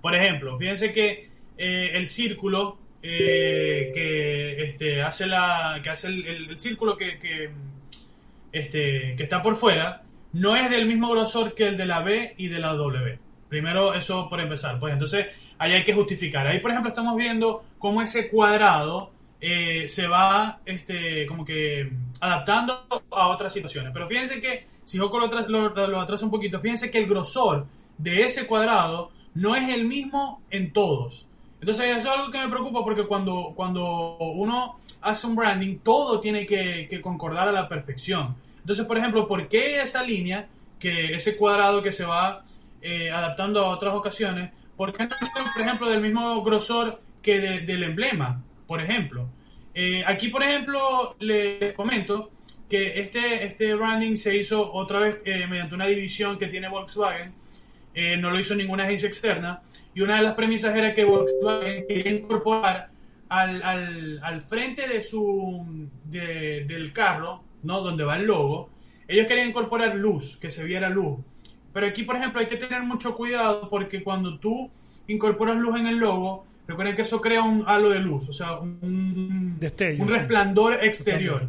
[0.01, 1.29] Por ejemplo, fíjense que
[1.59, 7.51] eh, el círculo eh, que este, hace la que hace el, círculo que, que,
[8.53, 12.35] este, que está por fuera no es del mismo grosor que el de la B
[12.39, 13.19] y de la W.
[13.49, 14.79] Primero, eso por empezar.
[14.79, 15.27] Pues entonces,
[15.59, 16.47] ahí hay que justificar.
[16.47, 19.11] Ahí, por ejemplo, estamos viendo cómo ese cuadrado
[19.45, 21.91] eh, se va este, como que
[22.21, 23.91] adaptando a otras situaciones.
[23.93, 27.67] Pero fíjense que, si yo lo, lo, lo atraso un poquito, fíjense que el grosor
[27.99, 31.27] de ese cuadrado no es el mismo en todos.
[31.61, 36.21] Entonces eso es algo que me preocupa porque cuando, cuando uno hace un branding, todo
[36.21, 38.37] tiene que, concordar a la perfección.
[38.61, 40.47] Entonces, por ejemplo, ¿por qué esa línea,
[40.79, 42.45] que ese cuadrado que se va
[42.81, 45.17] eh, adaptando a otras ocasiones, ¿por qué no
[45.53, 48.41] por ejemplo, del mismo grosor que del emblema?
[48.67, 49.29] Por ejemplo.
[49.75, 52.31] Eh, aquí, por ejemplo, les comento
[52.69, 57.33] que este, este branding se hizo otra vez eh, mediante una división que tiene Volkswagen.
[57.95, 59.63] Eh, no lo hizo ninguna agencia externa.
[59.95, 62.91] Y una de las premisas era que Volkswagen quería incorporar
[63.29, 67.81] al, al, al frente de su, del carro, ¿no?
[67.81, 68.71] donde va el logo,
[69.09, 71.19] ellos querían incorporar luz, que se viera luz.
[71.73, 74.71] Pero aquí, por ejemplo, hay que tener mucho cuidado porque cuando tú
[75.07, 78.59] incorporas luz en el logo, Recuerden que eso crea un halo de luz, o sea,
[78.59, 81.49] un, un resplandor exterior.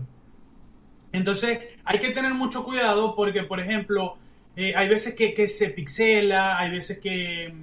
[1.11, 4.17] Entonces, hay que tener mucho cuidado porque, por ejemplo,
[4.55, 7.53] eh, hay veces que, se pixela, hay veces que,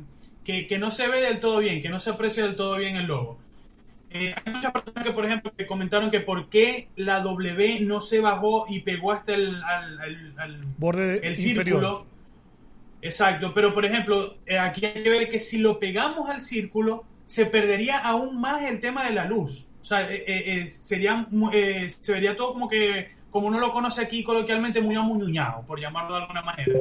[0.44, 3.06] que, no se ve del todo bien, que no se aprecia del todo bien el
[3.06, 3.38] logo.
[4.10, 8.00] Eh, hay muchas personas que, por ejemplo, que comentaron que por qué la W no
[8.00, 12.06] se bajó y pegó hasta el al, borde el círculo.
[13.02, 17.04] Exacto, pero por ejemplo, eh, aquí hay que ver que si lo pegamos al círculo,
[17.30, 19.66] se perdería aún más el tema de la luz.
[19.80, 21.28] O sea, eh, eh, eh, sería,
[22.00, 26.16] se vería todo como que como uno lo conoce aquí coloquialmente, muy amuñuñado, por llamarlo
[26.16, 26.78] de alguna manera.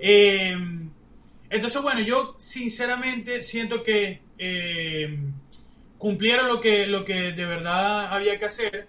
[0.00, 0.56] Eh,
[1.50, 5.18] entonces, bueno, yo sinceramente siento que eh,
[5.98, 8.88] cumplieron lo que, lo que de verdad había que hacer.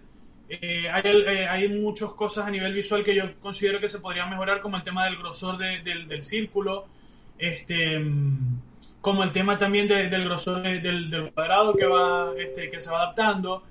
[0.50, 4.78] Eh, hay, muchas cosas a nivel visual que yo considero que se podrían mejorar, como
[4.78, 6.88] el tema del grosor del, círculo,
[7.38, 8.02] este,
[9.08, 13.64] como el tema también del grosor del, cuadrado que, va, este, que se va adaptando.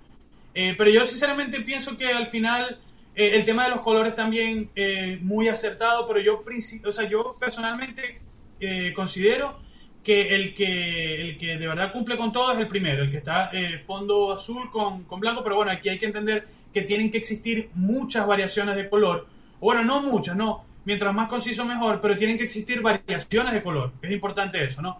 [0.54, 2.78] pero yo sinceramente pienso que al final
[3.14, 6.42] eh, el tema de los colores también eh, muy acertado, pero yo,
[6.86, 8.22] o sea, yo personalmente
[8.60, 9.58] eh, considero
[10.02, 13.18] que el, que el que de verdad cumple con todo es el primero, el que
[13.18, 13.50] está
[13.86, 17.68] fondo azul con, con, blanco, pero bueno, aquí hay que entender que tienen que existir
[17.74, 19.26] muchas variaciones de color.
[19.60, 20.65] Bueno, no muchas, no.
[20.86, 23.92] Mientras más conciso mejor, pero tienen que existir variaciones de color.
[24.00, 24.98] Es importante eso, ¿no?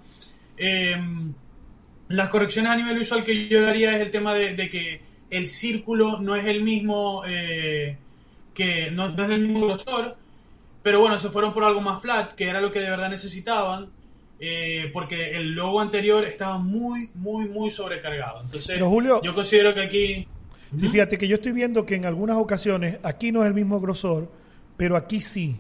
[0.59, 1.33] Em,
[2.09, 5.49] las correcciones a nivel visual que yo haría es el tema de, de que el
[5.49, 7.23] círculo no es el mismo
[8.57, 10.17] que no, es del mismo grosor,
[10.83, 13.91] pero bueno, se fueron por algo más flat, que era lo que de verdad necesitaban,
[14.41, 18.41] eh, porque el logo anterior estaba muy, muy, muy sobrecargado.
[18.43, 20.29] Entonces, Julio, yo considero que aquí...
[20.75, 23.81] Sí, fíjate que yo estoy viendo que en algunas ocasiones aquí no es el mismo
[23.81, 24.33] grosor,
[24.77, 25.57] pero aquí sí.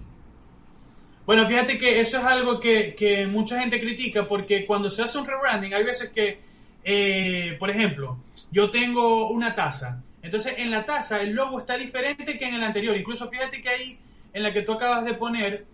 [1.27, 5.27] Bueno, fíjate que eso es algo que, mucha gente critica porque cuando se hace un
[5.27, 6.39] rebranding hay veces que,
[6.85, 8.19] eh, por ejemplo,
[8.51, 12.65] yo tengo una taza entonces, en la taza el logo está diferente que en el
[12.65, 12.97] anterior.
[12.97, 13.99] Incluso fíjate que ahí,
[14.33, 15.67] en la que tú acabas de poner,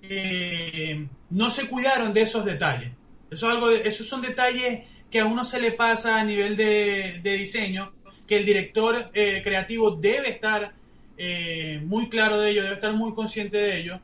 [0.00, 2.92] eh, no se cuidaron de esos detalles.
[3.32, 7.94] Eso algo esos son detalles que a uno se le pasa a nivel de, diseño,
[8.28, 10.72] que el director eh, creativo debe estar
[11.18, 14.00] eh, muy claro de ello, debe estar muy consciente de ello.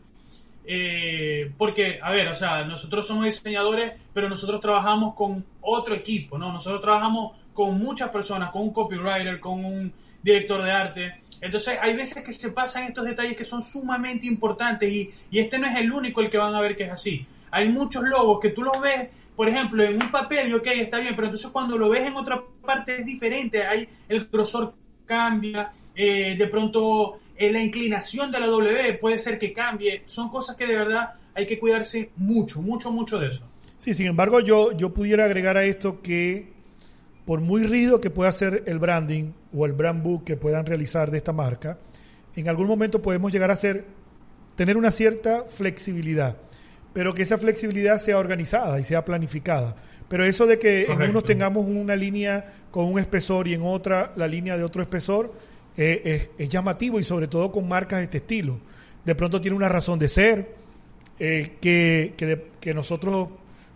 [1.58, 6.52] Porque, a ver, o sea, nosotros somos diseñadores, pero nosotros trabajamos con otro equipo, ¿no?
[6.52, 9.92] Nosotros trabajamos con muchas personas, con un copywriter, con un
[10.22, 11.22] director de arte.
[11.40, 15.66] Entonces hay veces que se pasan estos detalles que son sumamente importantes y, este no
[15.66, 17.26] es el único el que van a ver que es así.
[17.50, 20.98] Hay muchos logos que tú los ves, por ejemplo, en un papel y ok, está
[20.98, 25.72] bien, pero entonces cuando lo ves en otra parte es diferente, hay, el grosor cambia,
[25.94, 27.18] eh, de pronto eh,
[27.50, 31.46] la inclinación de la W puede ser que cambie, son cosas que de verdad hay
[31.46, 33.48] que cuidarse mucho, mucho, mucho de eso.
[33.78, 36.52] Sí, sin embargo, yo, yo pudiera agregar a esto que
[37.24, 41.10] por muy rígido que pueda ser el branding o el brand book que puedan realizar
[41.10, 41.78] de esta marca,
[42.36, 43.84] en algún momento podemos llegar a ser,
[44.56, 46.36] tener una cierta flexibilidad,
[46.92, 49.76] pero que esa flexibilidad sea organizada y sea planificada.
[50.08, 54.12] Pero eso de que en unos tengamos una línea con un espesor y en otra
[54.16, 55.32] la línea de otro espesor
[55.76, 58.58] es, llamativo y sobre todo con marcas de este estilo.
[59.04, 60.54] De pronto tiene una razón de ser
[61.18, 63.28] eh, que, que, que nosotros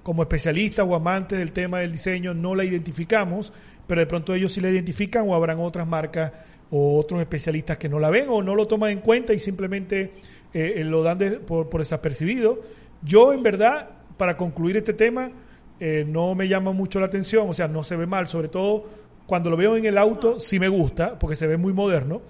[0.03, 3.53] como especialistas o amantes del tema del diseño no la identificamos,
[3.88, 6.32] pero de pronto ellos sí la identifican o habrán otras marcas
[6.70, 10.12] o otros especialistas que no la ven o no lo toman en cuenta y simplemente
[10.55, 12.61] eh, lo dan por, desapercibido.
[13.03, 15.30] Yo en verdad, para concluir este tema,
[15.78, 18.86] eh, no me llama mucho la atención, o sea, no se ve mal, sobre todo
[19.26, 22.22] cuando lo veo en el auto sí me gusta, porque se ve muy moderno,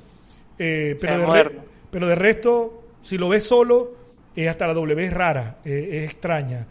[0.57, 3.95] pero, de pero de resto, si lo ves solo,
[4.49, 6.67] hasta la W es rara, es extraña.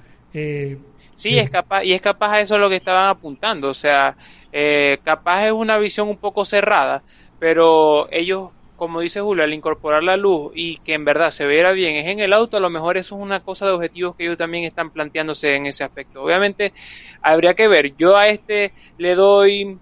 [1.16, 4.18] Sí, es capaz, y es capaz a eso lo que estaban apuntando, o sea,
[4.52, 7.04] eh, capaz es una visión un poco cerrada,
[7.40, 11.72] pero ellos, como dice Julio, al incorporar la luz y que en verdad se viera
[11.72, 14.26] bien es en el auto, a lo mejor eso es una cosa de objetivos que
[14.26, 16.22] ellos también están planteándose en ese aspecto.
[16.22, 16.74] Obviamente,
[17.22, 19.78] habría que ver, yo a este le doy,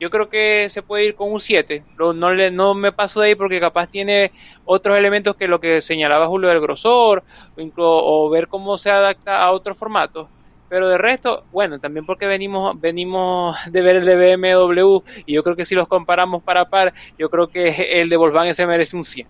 [0.00, 3.20] yo creo que se puede ir con un 7, no, no, le, no me paso
[3.20, 4.32] de ahí porque capaz tiene
[4.64, 7.22] otros elementos que lo que señalaba Julio del grosor,
[7.56, 10.28] o, o ver cómo se adapta a otros formatos
[10.68, 15.42] pero de resto, bueno, también porque venimos venimos de ver el de BMW y yo
[15.42, 18.96] creo que si los comparamos para par, yo creo que el de Volkswagen se merece
[18.96, 19.26] un 100.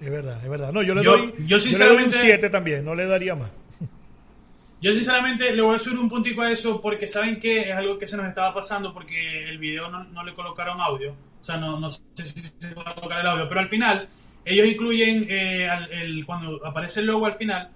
[0.00, 0.72] Es verdad, es verdad.
[0.72, 3.50] No, yo le doy, yo, sinceramente, un 7 también, no le daría más.
[4.84, 7.96] Yo sinceramente le voy a subir un puntico a eso porque saben que es algo
[7.96, 11.12] que se nos estaba pasando porque el video no, le colocaron audio.
[11.40, 14.06] O sea, no, no sé si se puede colocar el audio, pero al final
[14.44, 17.70] ellos incluyen, eh, el, cuando aparece el logo al final,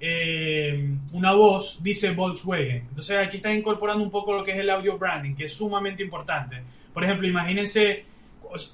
[0.00, 2.86] eh, una voz dice Volkswagen.
[2.88, 6.02] Entonces aquí están incorporando un poco lo que es el audio branding, que es sumamente
[6.02, 6.62] importante.
[6.94, 8.06] Por ejemplo, imagínense,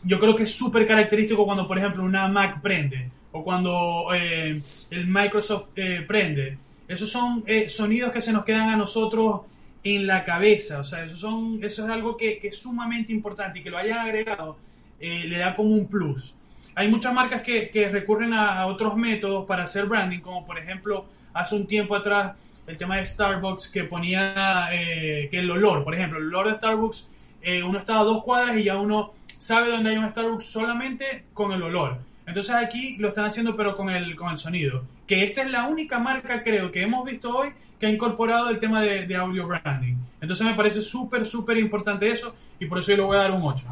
[0.04, 4.62] yo creo que es súper característico cuando, por ejemplo, una Mac prende o cuando eh,
[4.90, 5.70] el Microsoft
[6.06, 6.69] prende.
[6.90, 9.42] Esos son sonidos que se nos quedan a nosotros
[9.84, 10.80] en la cabeza.
[10.80, 13.98] O sea, eso, son, eso es algo que, es sumamente importante y que lo hayan
[13.98, 14.58] agregado
[15.00, 16.36] le da como un plus.
[16.74, 21.54] Hay muchas marcas que, recurren a, otros métodos para hacer branding, como por ejemplo hace
[21.54, 22.32] un tiempo atrás
[22.66, 26.58] el tema de Starbucks que ponía eh, que el olor, por ejemplo, el olor de
[26.58, 27.10] Starbucks,
[27.42, 31.24] eh, uno está a dos cuadras y ya uno sabe dónde hay un Starbucks solamente
[31.34, 31.98] con el olor.
[32.26, 34.84] Entonces aquí lo están haciendo pero con el, con el sonido.
[35.10, 37.48] Que esta es la única marca, creo, que hemos visto hoy
[37.80, 39.96] que ha incorporado el tema de, audio branding.
[40.20, 43.32] Entonces me parece súper, súper importante eso y por eso yo le voy a dar
[43.32, 43.66] un 8.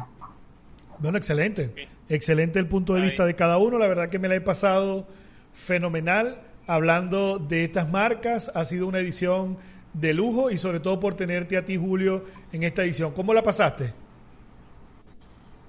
[0.97, 1.87] Bueno, excelente.
[2.09, 3.77] Excelente el punto de vista de cada uno.
[3.77, 5.07] La verdad que me la he pasado
[5.53, 8.51] fenomenal hablando de estas marcas.
[8.53, 9.57] Ha sido una edición
[9.93, 13.13] de lujo y sobre todo por tenerte a ti, Julio, en esta edición.
[13.13, 13.93] ¿Cómo la pasaste?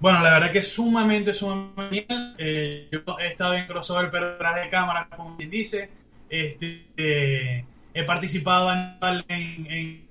[0.00, 2.06] Bueno, la verdad que es sumamente, sumamente
[2.38, 5.90] eh, yo he estado en crossover, pero detrás de cámara, como quien dice.
[6.30, 10.08] Este, eh, he participado en,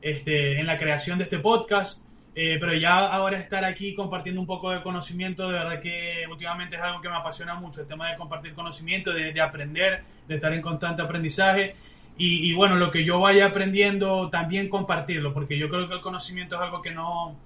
[0.00, 2.02] este, en la creación de este podcast,
[2.34, 6.76] eh, pero ya ahora estar aquí compartiendo un poco de conocimiento, de verdad que últimamente
[6.76, 10.50] es algo que me apasiona mucho, el tema de compartir conocimiento, de, aprender, de estar
[10.54, 11.74] en constante aprendizaje.
[12.16, 16.00] Y, y, bueno, lo que yo vaya aprendiendo, también compartirlo, porque yo creo que el
[16.00, 17.36] conocimiento es algo que no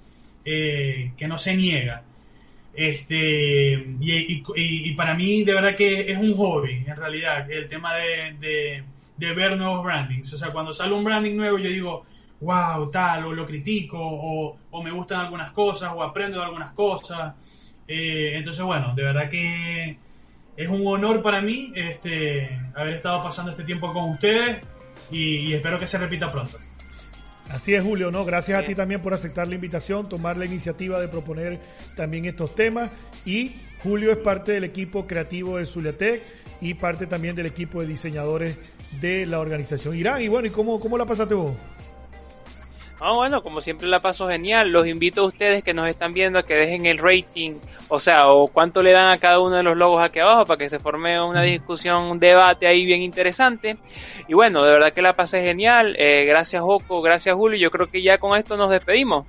[0.44, 2.02] eh, que no se niega.
[2.74, 8.84] Este, y, para mí, de verdad que es un hobby, en realidad, el tema de,
[9.18, 10.32] ver nuevos brandings.
[10.32, 12.04] O sea, cuando sale un branding nuevo, yo digo,
[12.40, 17.34] wow, tal, o lo critico, o, me gustan algunas cosas, o aprendo de algunas cosas.
[17.86, 19.98] Eh, entonces, bueno, de verdad que
[20.56, 24.58] es un honor para mí este, haber estado pasando este tiempo con ustedes
[25.10, 26.58] y espero que se repita pronto.
[27.52, 28.24] Así es, Julio, ¿no?
[28.24, 31.60] Gracias a ti también por aceptar la invitación, tomar la iniciativa de proponer
[31.94, 32.90] también estos temas.
[33.26, 36.22] Y Julio es parte del equipo creativo de Zuliatec
[36.62, 38.56] y parte también del equipo de diseñadores
[39.02, 40.22] de la organización Irán.
[40.22, 41.54] Y bueno, ¿y cómo, cómo la pasaste vos?
[43.04, 44.70] Ah, bueno, como siempre la paso genial.
[44.70, 47.54] Los invito a ustedes que nos están viendo a que dejen el rating,
[47.88, 50.56] o sea, o cuánto le dan a cada uno de los logos aquí abajo para
[50.56, 53.76] que se forme una discusión, un debate ahí bien interesante.
[54.28, 55.96] Y bueno, de verdad que la pasé genial.
[55.98, 57.58] Eh, gracias, Joco, gracias, Julio.
[57.58, 59.26] Yo creo que ya con esto nos despedimos.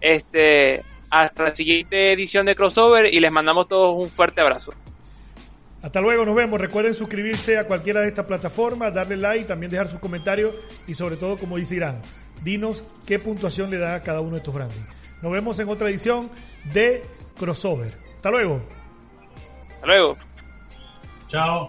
[0.00, 4.72] Este, hasta la siguiente edición de Crossover y les mandamos todos un fuerte abrazo.
[5.82, 6.60] Hasta luego, nos vemos.
[6.60, 10.54] Recuerden suscribirse a cualquiera de estas plataformas, darle like, también dejar sus comentarios
[10.86, 12.00] y sobre todo, como dice Irán,
[12.42, 14.78] dinos qué puntuación le da a cada uno de estos grandes.
[15.22, 16.30] Nos vemos en otra edición
[16.72, 17.02] de
[17.38, 17.92] Crossover.
[18.16, 18.60] Hasta luego.
[19.74, 20.16] Hasta luego.
[21.28, 21.68] Chao.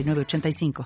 [0.03, 0.73] 85